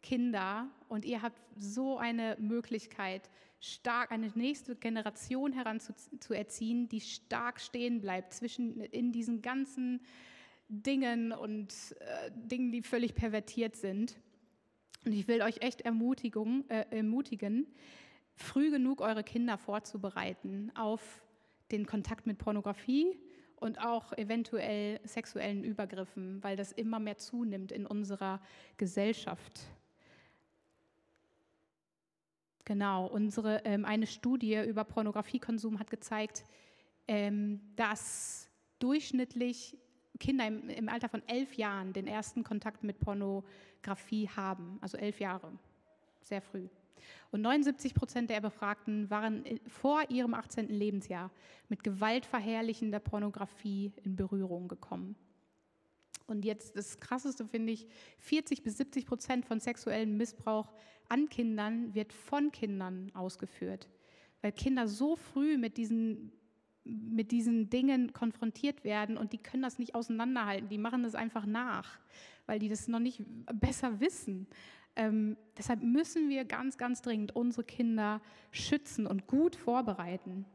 Kinder 0.04 0.68
und 0.88 1.04
ihr 1.06 1.22
habt 1.22 1.40
so 1.56 1.96
eine 1.96 2.36
Möglichkeit, 2.38 3.30
stark 3.58 4.12
eine 4.12 4.30
nächste 4.34 4.76
Generation 4.76 5.52
heranzuerziehen, 5.52 6.88
die 6.90 7.00
stark 7.00 7.58
stehen 7.58 8.02
bleibt 8.02 8.34
zwischen 8.34 8.80
in 8.80 9.12
diesen 9.12 9.40
ganzen 9.40 10.02
Dingen 10.68 11.32
und 11.32 11.72
äh, 12.00 12.30
Dingen, 12.34 12.70
die 12.70 12.82
völlig 12.82 13.14
pervertiert 13.14 13.76
sind. 13.76 14.20
Und 15.06 15.12
ich 15.12 15.26
will 15.26 15.40
euch 15.40 15.62
echt 15.62 15.80
ermutigen, 15.80 16.68
äh, 16.68 16.84
ermutigen, 16.90 17.66
früh 18.34 18.70
genug 18.70 19.00
eure 19.00 19.24
Kinder 19.24 19.56
vorzubereiten 19.56 20.70
auf 20.74 21.24
den 21.72 21.86
Kontakt 21.86 22.26
mit 22.26 22.36
Pornografie 22.36 23.18
und 23.56 23.80
auch 23.80 24.12
eventuell 24.18 25.00
sexuellen 25.04 25.64
Übergriffen, 25.64 26.42
weil 26.42 26.56
das 26.56 26.72
immer 26.72 26.98
mehr 26.98 27.16
zunimmt 27.16 27.72
in 27.72 27.86
unserer 27.86 28.42
Gesellschaft. 28.76 29.62
Genau, 32.64 33.06
unsere, 33.06 33.62
ähm, 33.64 33.84
eine 33.84 34.06
Studie 34.06 34.56
über 34.64 34.84
Pornografiekonsum 34.84 35.78
hat 35.78 35.90
gezeigt, 35.90 36.46
ähm, 37.06 37.60
dass 37.76 38.48
durchschnittlich 38.78 39.76
Kinder 40.18 40.46
im, 40.46 40.68
im, 40.70 40.88
Alter 40.88 41.08
von 41.08 41.22
elf 41.26 41.54
Jahren 41.54 41.92
den 41.92 42.06
ersten 42.06 42.42
Kontakt 42.42 42.82
mit 42.82 43.00
Pornografie 43.00 44.28
haben, 44.28 44.78
also 44.80 44.96
elf 44.96 45.20
Jahre, 45.20 45.52
sehr 46.22 46.40
früh. 46.40 46.68
Und 47.30 47.42
79 47.42 47.94
Prozent 47.94 48.30
der 48.30 48.40
Befragten 48.40 49.10
waren 49.10 49.44
vor 49.66 50.02
ihrem 50.08 50.32
18. 50.32 50.68
Lebensjahr 50.68 51.30
mit 51.68 51.82
gewaltverherrlichender 51.82 53.00
Pornografie 53.00 53.92
in 54.04 54.16
Berührung 54.16 54.68
gekommen. 54.68 55.16
Und 56.26 56.44
jetzt 56.44 56.76
das 56.76 57.00
Krasseste 57.00 57.46
finde 57.46 57.72
ich, 57.72 57.86
40 58.18 58.62
bis 58.62 58.78
70 58.78 59.06
Prozent 59.06 59.46
von 59.46 59.60
sexuellem 59.60 60.16
Missbrauch 60.16 60.72
an 61.08 61.28
Kindern 61.28 61.94
wird 61.94 62.12
von 62.12 62.50
Kindern 62.50 63.10
ausgeführt, 63.14 63.90
weil 64.40 64.52
Kinder 64.52 64.88
so 64.88 65.16
früh 65.16 65.58
mit 65.58 65.76
diesen, 65.76 66.32
mit 66.84 67.30
diesen 67.30 67.68
Dingen 67.68 68.12
konfrontiert 68.12 68.84
werden 68.84 69.18
und 69.18 69.32
die 69.32 69.38
können 69.38 69.62
das 69.62 69.78
nicht 69.78 69.94
auseinanderhalten, 69.94 70.68
die 70.68 70.78
machen 70.78 71.02
das 71.02 71.14
einfach 71.14 71.44
nach, 71.44 71.98
weil 72.46 72.58
die 72.58 72.68
das 72.68 72.88
noch 72.88 73.00
nicht 73.00 73.22
besser 73.52 74.00
wissen. 74.00 74.46
Ähm, 74.96 75.36
deshalb 75.58 75.82
müssen 75.82 76.28
wir 76.28 76.44
ganz, 76.44 76.78
ganz 76.78 77.02
dringend 77.02 77.34
unsere 77.34 77.64
Kinder 77.64 78.22
schützen 78.52 79.06
und 79.06 79.26
gut 79.26 79.56
vorbereiten. 79.56 80.46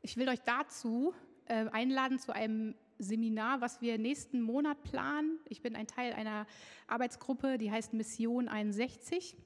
Ich 0.00 0.16
will 0.16 0.28
euch 0.28 0.40
dazu 0.42 1.12
äh, 1.46 1.66
einladen 1.70 2.18
zu 2.18 2.32
einem 2.32 2.74
Seminar, 2.98 3.60
was 3.60 3.80
wir 3.80 3.98
nächsten 3.98 4.40
Monat 4.40 4.82
planen. 4.82 5.38
Ich 5.48 5.62
bin 5.62 5.76
ein 5.76 5.86
Teil 5.86 6.12
einer 6.12 6.46
Arbeitsgruppe, 6.86 7.58
die 7.58 7.70
heißt 7.70 7.92
Mission 7.92 8.48
61. 8.48 9.36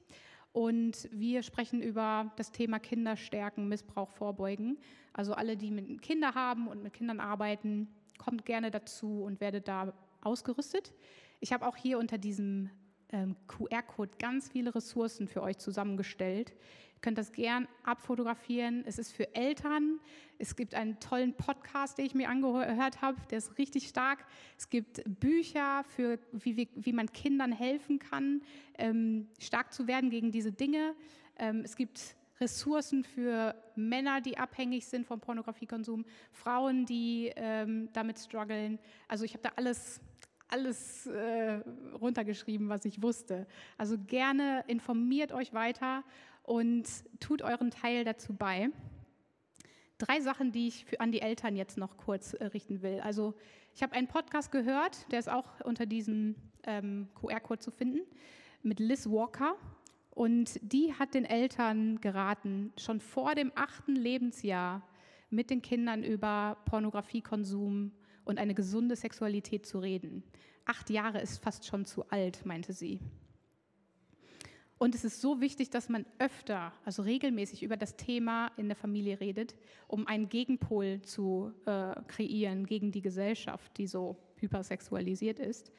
Und 0.53 1.09
wir 1.13 1.43
sprechen 1.43 1.83
über 1.83 2.33
das 2.37 2.51
Thema 2.51 2.79
Kinder 2.79 3.17
stärken, 3.17 3.69
Missbrauch 3.69 4.11
vorbeugen. 4.11 4.79
Also 5.13 5.35
alle, 5.35 5.57
die 5.57 5.71
mit 5.71 6.03
Kindern 6.03 6.35
haben 6.35 6.69
und 6.69 6.83
mit 6.83 6.95
Kindern 6.95 7.21
arbeiten, 7.21 7.89
kommt 8.19 8.45
gerne 8.45 8.71
dazu 8.71 9.23
und 9.23 9.41
werdet 9.41 9.69
da 9.69 9.93
ausgerüstet. 10.21 10.95
Ich 11.41 11.53
habe 11.53 11.67
auch 11.67 11.77
hier 11.77 11.99
unter 11.99 12.19
diesem 12.19 12.71
ähm, 13.11 13.37
QR-Code 13.47 14.13
ganz 14.19 14.49
viele 14.49 14.75
Ressourcen 14.75 15.29
für 15.29 15.43
euch 15.43 15.59
zusammengestellt. 15.59 16.55
Könnt 17.01 17.19
das 17.19 17.33
gern 17.33 17.69
abfotografieren. 17.85 18.83
Es 18.87 18.99
ist 18.99 19.13
für 19.13 19.35
Eltern. 19.35 20.01
Es 20.39 20.57
gibt 20.57 20.75
einen 20.75 20.99
tollen 21.01 21.35
Podcast, 21.35 21.99
den 21.99 22.07
ich 22.07 22.15
mir 22.15 22.29
angehört 22.29 23.03
habe, 23.03 23.21
der 23.31 23.39
ist 23.39 23.59
richtig 23.59 23.89
stark. 23.89 24.25
Es 24.57 24.69
gibt 24.69 25.03
Bücher, 25.21 25.85
für, 25.85 26.19
wie, 26.33 26.57
wie, 26.57 26.69
wie 26.75 26.93
man 26.93 27.11
Kindern 27.13 27.53
helfen 27.53 27.99
kann, 27.99 28.43
ähm, 28.79 29.29
stark 29.39 29.73
zu 29.73 29.87
werden 29.87 30.11
gegen 30.11 30.31
diese 30.31 30.53
Dinge. 30.53 30.95
Ähm, 31.39 31.63
es 31.65 31.77
gibt 31.77 32.17
Ressourcen 32.41 33.05
für 33.05 33.55
Männer, 33.75 34.21
die 34.21 34.39
abhängig 34.39 34.87
sind 34.87 35.07
vom 35.07 35.21
Pornografiekonsum, 35.21 36.05
Frauen, 36.33 36.87
die 36.87 37.33
ähm, 37.35 37.89
damit 37.93 38.19
strugglen. 38.19 38.79
Also 39.09 39.25
ich 39.25 39.33
habe 39.33 39.43
da 39.43 39.51
alles 39.57 40.01
alles 40.51 41.07
äh, 41.07 41.61
runtergeschrieben, 42.01 42.69
was 42.71 42.85
ich 42.87 43.03
wusste. 43.03 43.47
Also 43.77 43.99
gerne 43.99 44.65
informiert 44.67 45.31
euch 45.31 45.53
weiter 45.53 46.05
und 46.49 46.89
tut 47.21 47.43
euren 47.43 47.71
Teil 47.71 48.05
dazu 48.05 48.33
bei. 48.33 48.71
Drei 49.99 50.21
Sachen, 50.21 50.51
die 50.51 50.69
ich 50.69 50.87
für, 50.87 50.99
an 50.99 51.13
die 51.13 51.21
Eltern 51.21 51.57
jetzt 51.57 51.77
noch 51.77 51.99
kurz 51.99 52.33
äh, 52.33 52.47
richten 52.47 52.81
will. 52.81 53.01
Also 53.01 53.35
ich 53.75 53.83
habe 53.83 53.93
einen 53.93 54.09
Podcast 54.09 54.51
gehört, 54.51 55.11
der 55.13 55.19
ist 55.19 55.29
auch 55.29 55.61
unter 55.65 55.85
diesem 55.85 56.37
ähm, 56.65 57.09
QR-Code 57.21 57.61
zu 57.61 57.71
finden, 57.71 58.01
mit 58.63 58.81
Liz 58.81 59.07
Walker. 59.07 59.57
Und 60.11 60.59
die 60.63 60.95
hat 60.95 61.13
den 61.13 61.27
Eltern 61.27 62.01
geraten, 62.01 62.73
schon 62.79 63.01
vor 63.01 63.35
dem 63.35 63.53
achten 63.55 63.95
Lebensjahr 63.95 64.83
mit 65.29 65.51
den 65.51 65.61
Kindern 65.61 66.03
über 66.03 66.57
Pornografiekonsum 66.65 67.93
und 68.25 68.39
eine 68.39 68.55
gesunde 68.55 68.97
Sexualität 68.97 69.67
zu 69.67 69.81
reden. 69.81 70.25
Acht 70.65 70.89
Jahre 70.89 71.21
ist 71.21 71.43
fast 71.43 71.67
schon 71.67 71.85
zu 71.85 72.09
alt, 72.09 72.47
meinte 72.47 72.73
sie. 72.73 73.01
Und 74.79 74.95
es 74.95 75.05
ist 75.05 75.21
so 75.21 75.41
wichtig, 75.41 75.71
dass 75.71 75.89
man 75.89 76.07
öfter, 76.19 76.73
also 76.85 77.03
regelmäßig 77.03 77.63
über 77.63 77.77
das 77.77 77.97
Thema 77.97 78.53
in 78.57 78.69
der 78.69 78.77
Familie 78.77 79.21
redet, 79.21 79.57
um 79.89 80.07
einen 80.07 80.29
Gegenpol 80.29 81.03
zu 81.03 81.53
äh, 81.67 81.95
kreieren 82.07 82.65
gegen 82.65 82.93
die 82.93 83.03
Gesellschaft, 83.03 83.77
die 83.77 83.89
so 83.89 84.17
hypersexualisiert 84.37 85.41
ist. 85.41 85.73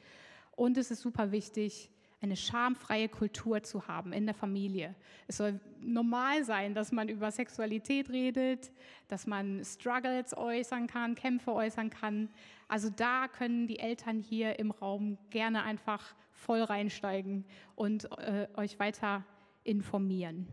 Und 0.54 0.76
es 0.76 0.90
ist 0.90 1.00
super 1.00 1.32
wichtig, 1.32 1.90
eine 2.22 2.36
schamfreie 2.36 3.08
Kultur 3.08 3.62
zu 3.62 3.88
haben 3.88 4.12
in 4.12 4.26
der 4.26 4.34
Familie. 4.34 4.94
Es 5.26 5.38
soll 5.38 5.58
normal 5.80 6.44
sein, 6.44 6.74
dass 6.74 6.92
man 6.92 7.08
über 7.08 7.30
Sexualität 7.30 8.10
redet, 8.10 8.70
dass 9.08 9.26
man 9.26 9.64
Struggles 9.64 10.36
äußern 10.36 10.86
kann, 10.86 11.14
Kämpfe 11.14 11.52
äußern 11.54 11.88
kann. 11.88 12.28
Also 12.68 12.90
da 12.90 13.26
können 13.26 13.66
die 13.66 13.78
Eltern 13.78 14.20
hier 14.20 14.58
im 14.58 14.70
Raum 14.70 15.16
gerne 15.30 15.62
einfach 15.62 16.14
voll 16.40 16.62
reinsteigen 16.62 17.44
und 17.74 18.10
äh, 18.18 18.48
euch 18.54 18.78
weiter 18.78 19.24
informieren. 19.62 20.48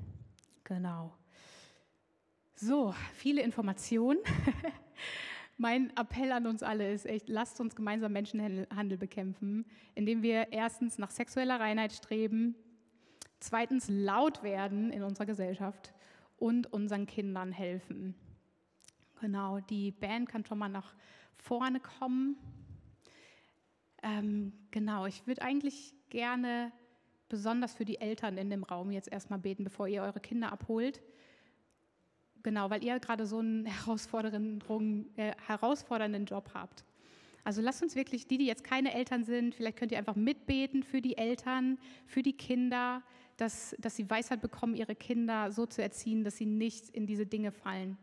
Genau. 0.64 1.14
So, 2.56 2.94
viele 3.14 3.42
Informationen. 3.42 4.20
mein 5.58 5.96
Appell 5.96 6.32
an 6.32 6.46
uns 6.46 6.62
alle 6.62 6.92
ist 6.92 7.06
echt, 7.06 7.30
lasst 7.30 7.60
uns 7.62 7.76
gemeinsam 7.76 8.12
Menschenhandel 8.12 8.98
bekämpfen, 8.98 9.66
indem 9.96 10.22
wir 10.22 10.52
erstens 10.52 10.98
nach 10.98 11.10
sexueller 11.10 11.60
Reinheit 11.60 11.94
streben, 11.94 12.56
zweitens 13.40 13.88
laut 13.88 14.44
werden 14.44 14.92
in 14.92 15.04
unserer 15.04 15.26
Gesellschaft 15.26 15.94
und 16.38 16.72
unseren 16.74 17.06
Kindern 17.06 17.52
helfen. 17.52 18.14
Genau, 19.22 19.62
die 19.62 19.92
Band 19.92 20.28
kann 20.28 20.46
schon 20.46 20.60
mal 20.60 20.70
nach 20.70 20.96
vorne 21.38 21.80
kommen. 21.80 22.36
Ähm, 24.08 24.54
genau, 24.72 25.06
ich 25.06 25.28
würde 25.28 25.42
eigentlich 25.42 25.94
gerne 26.10 26.72
besonders 27.28 27.74
für 27.74 27.84
die 27.84 28.00
Eltern 28.00 28.38
in 28.38 28.50
dem 28.50 28.64
Raum 28.64 28.92
jetzt 28.92 29.12
erstmal 29.12 29.40
beten, 29.40 29.66
bevor 29.66 29.88
ihr 29.88 30.02
eure 30.02 30.22
Kinder 30.22 30.52
abholt. 30.52 31.02
Genau, 32.44 32.70
weil 32.70 32.84
ihr 32.84 33.00
gerade 33.00 33.26
so 33.26 33.40
einen 33.40 33.66
herausfordernden, 33.66 35.10
äh, 35.18 35.34
herausfordernden 35.46 36.26
Job 36.26 36.52
habt. 36.54 36.86
Also 37.44 37.62
lasst 37.62 37.82
uns 37.82 37.96
wirklich, 37.96 38.28
die, 38.28 38.38
die 38.38 38.46
jetzt 38.46 38.64
keine 38.64 38.94
Eltern 38.94 39.24
sind, 39.24 39.56
vielleicht 39.56 39.78
könnt 39.78 39.92
ihr 39.92 39.98
einfach 39.98 40.16
mitbeten 40.16 40.84
für 40.84 41.02
die 41.02 41.18
Eltern, 41.18 41.78
für 42.06 42.22
die 42.22 42.34
Kinder, 42.34 43.04
dass, 43.38 43.76
dass 43.80 43.96
sie 43.96 44.10
Weisheit 44.10 44.42
bekommen, 44.42 44.76
ihre 44.76 44.96
Kinder 44.96 45.52
so 45.52 45.66
zu 45.66 45.82
erziehen, 45.82 46.24
dass 46.24 46.38
sie 46.38 46.46
nicht 46.46 46.90
in 46.90 47.08
diese 47.08 47.26
Dinge 47.26 47.52
fallen. 47.52 47.98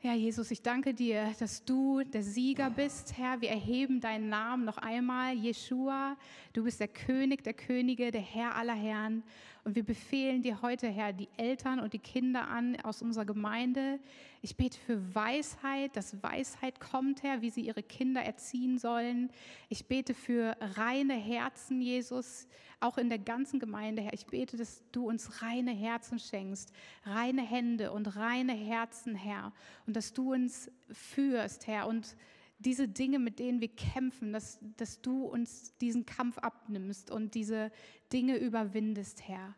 Herr 0.00 0.14
Jesus, 0.14 0.52
ich 0.52 0.62
danke 0.62 0.94
dir, 0.94 1.34
dass 1.40 1.64
du 1.64 2.04
der 2.04 2.22
Sieger 2.22 2.70
bist, 2.70 3.18
Herr. 3.18 3.40
Wir 3.40 3.48
erheben 3.48 4.00
deinen 4.00 4.28
Namen 4.28 4.64
noch 4.64 4.78
einmal, 4.78 5.34
Jeshua. 5.34 6.16
Du 6.52 6.62
bist 6.62 6.78
der 6.78 6.86
König 6.86 7.42
der 7.42 7.54
Könige, 7.54 8.12
der 8.12 8.20
Herr 8.20 8.54
aller 8.54 8.76
Herren. 8.76 9.24
Und 9.68 9.74
wir 9.74 9.84
befehlen 9.84 10.40
dir 10.40 10.62
heute, 10.62 10.88
Herr, 10.88 11.12
die 11.12 11.28
Eltern 11.36 11.78
und 11.78 11.92
die 11.92 11.98
Kinder 11.98 12.48
an 12.48 12.80
aus 12.80 13.02
unserer 13.02 13.26
Gemeinde. 13.26 14.00
Ich 14.40 14.56
bete 14.56 14.78
für 14.78 15.14
Weisheit, 15.14 15.94
dass 15.94 16.22
Weisheit 16.22 16.80
kommt, 16.80 17.22
Herr, 17.22 17.42
wie 17.42 17.50
sie 17.50 17.60
ihre 17.60 17.82
Kinder 17.82 18.22
erziehen 18.22 18.78
sollen. 18.78 19.28
Ich 19.68 19.84
bete 19.84 20.14
für 20.14 20.56
reine 20.58 21.12
Herzen, 21.12 21.82
Jesus, 21.82 22.48
auch 22.80 22.96
in 22.96 23.10
der 23.10 23.18
ganzen 23.18 23.60
Gemeinde, 23.60 24.00
Herr. 24.00 24.14
Ich 24.14 24.24
bete, 24.24 24.56
dass 24.56 24.82
du 24.90 25.06
uns 25.06 25.42
reine 25.42 25.72
Herzen 25.72 26.18
schenkst, 26.18 26.72
reine 27.04 27.42
Hände 27.42 27.92
und 27.92 28.16
reine 28.16 28.54
Herzen, 28.54 29.16
Herr. 29.16 29.52
Und 29.86 29.96
dass 29.96 30.14
du 30.14 30.32
uns 30.32 30.70
führst, 30.90 31.66
Herr, 31.66 31.88
und 31.88 32.16
diese 32.58 32.88
Dinge, 32.88 33.18
mit 33.18 33.38
denen 33.38 33.60
wir 33.60 33.68
kämpfen, 33.68 34.32
dass, 34.32 34.58
dass 34.76 35.00
du 35.00 35.24
uns 35.24 35.76
diesen 35.78 36.06
Kampf 36.06 36.38
abnimmst 36.38 37.10
und 37.10 37.34
diese 37.34 37.70
Dinge 38.12 38.36
überwindest, 38.36 39.26
Herr. 39.28 39.54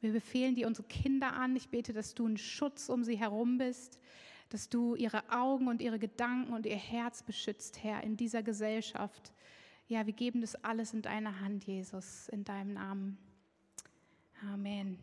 Wir 0.00 0.12
befehlen 0.12 0.54
dir 0.54 0.66
unsere 0.66 0.86
Kinder 0.88 1.34
an. 1.34 1.56
Ich 1.56 1.68
bete, 1.68 1.92
dass 1.92 2.14
du 2.14 2.26
ein 2.26 2.36
Schutz 2.36 2.88
um 2.88 3.04
sie 3.04 3.16
herum 3.16 3.58
bist, 3.58 3.98
dass 4.48 4.68
du 4.68 4.94
ihre 4.96 5.30
Augen 5.30 5.68
und 5.68 5.80
ihre 5.80 5.98
Gedanken 5.98 6.52
und 6.52 6.66
ihr 6.66 6.76
Herz 6.76 7.22
beschützt, 7.22 7.82
Herr, 7.82 8.02
in 8.02 8.16
dieser 8.16 8.42
Gesellschaft. 8.42 9.32
Ja, 9.88 10.06
wir 10.06 10.12
geben 10.12 10.40
das 10.40 10.56
alles 10.64 10.94
in 10.94 11.02
deine 11.02 11.40
Hand, 11.40 11.64
Jesus, 11.64 12.28
in 12.28 12.44
deinem 12.44 12.74
Namen. 12.74 13.18
Amen. 14.52 14.98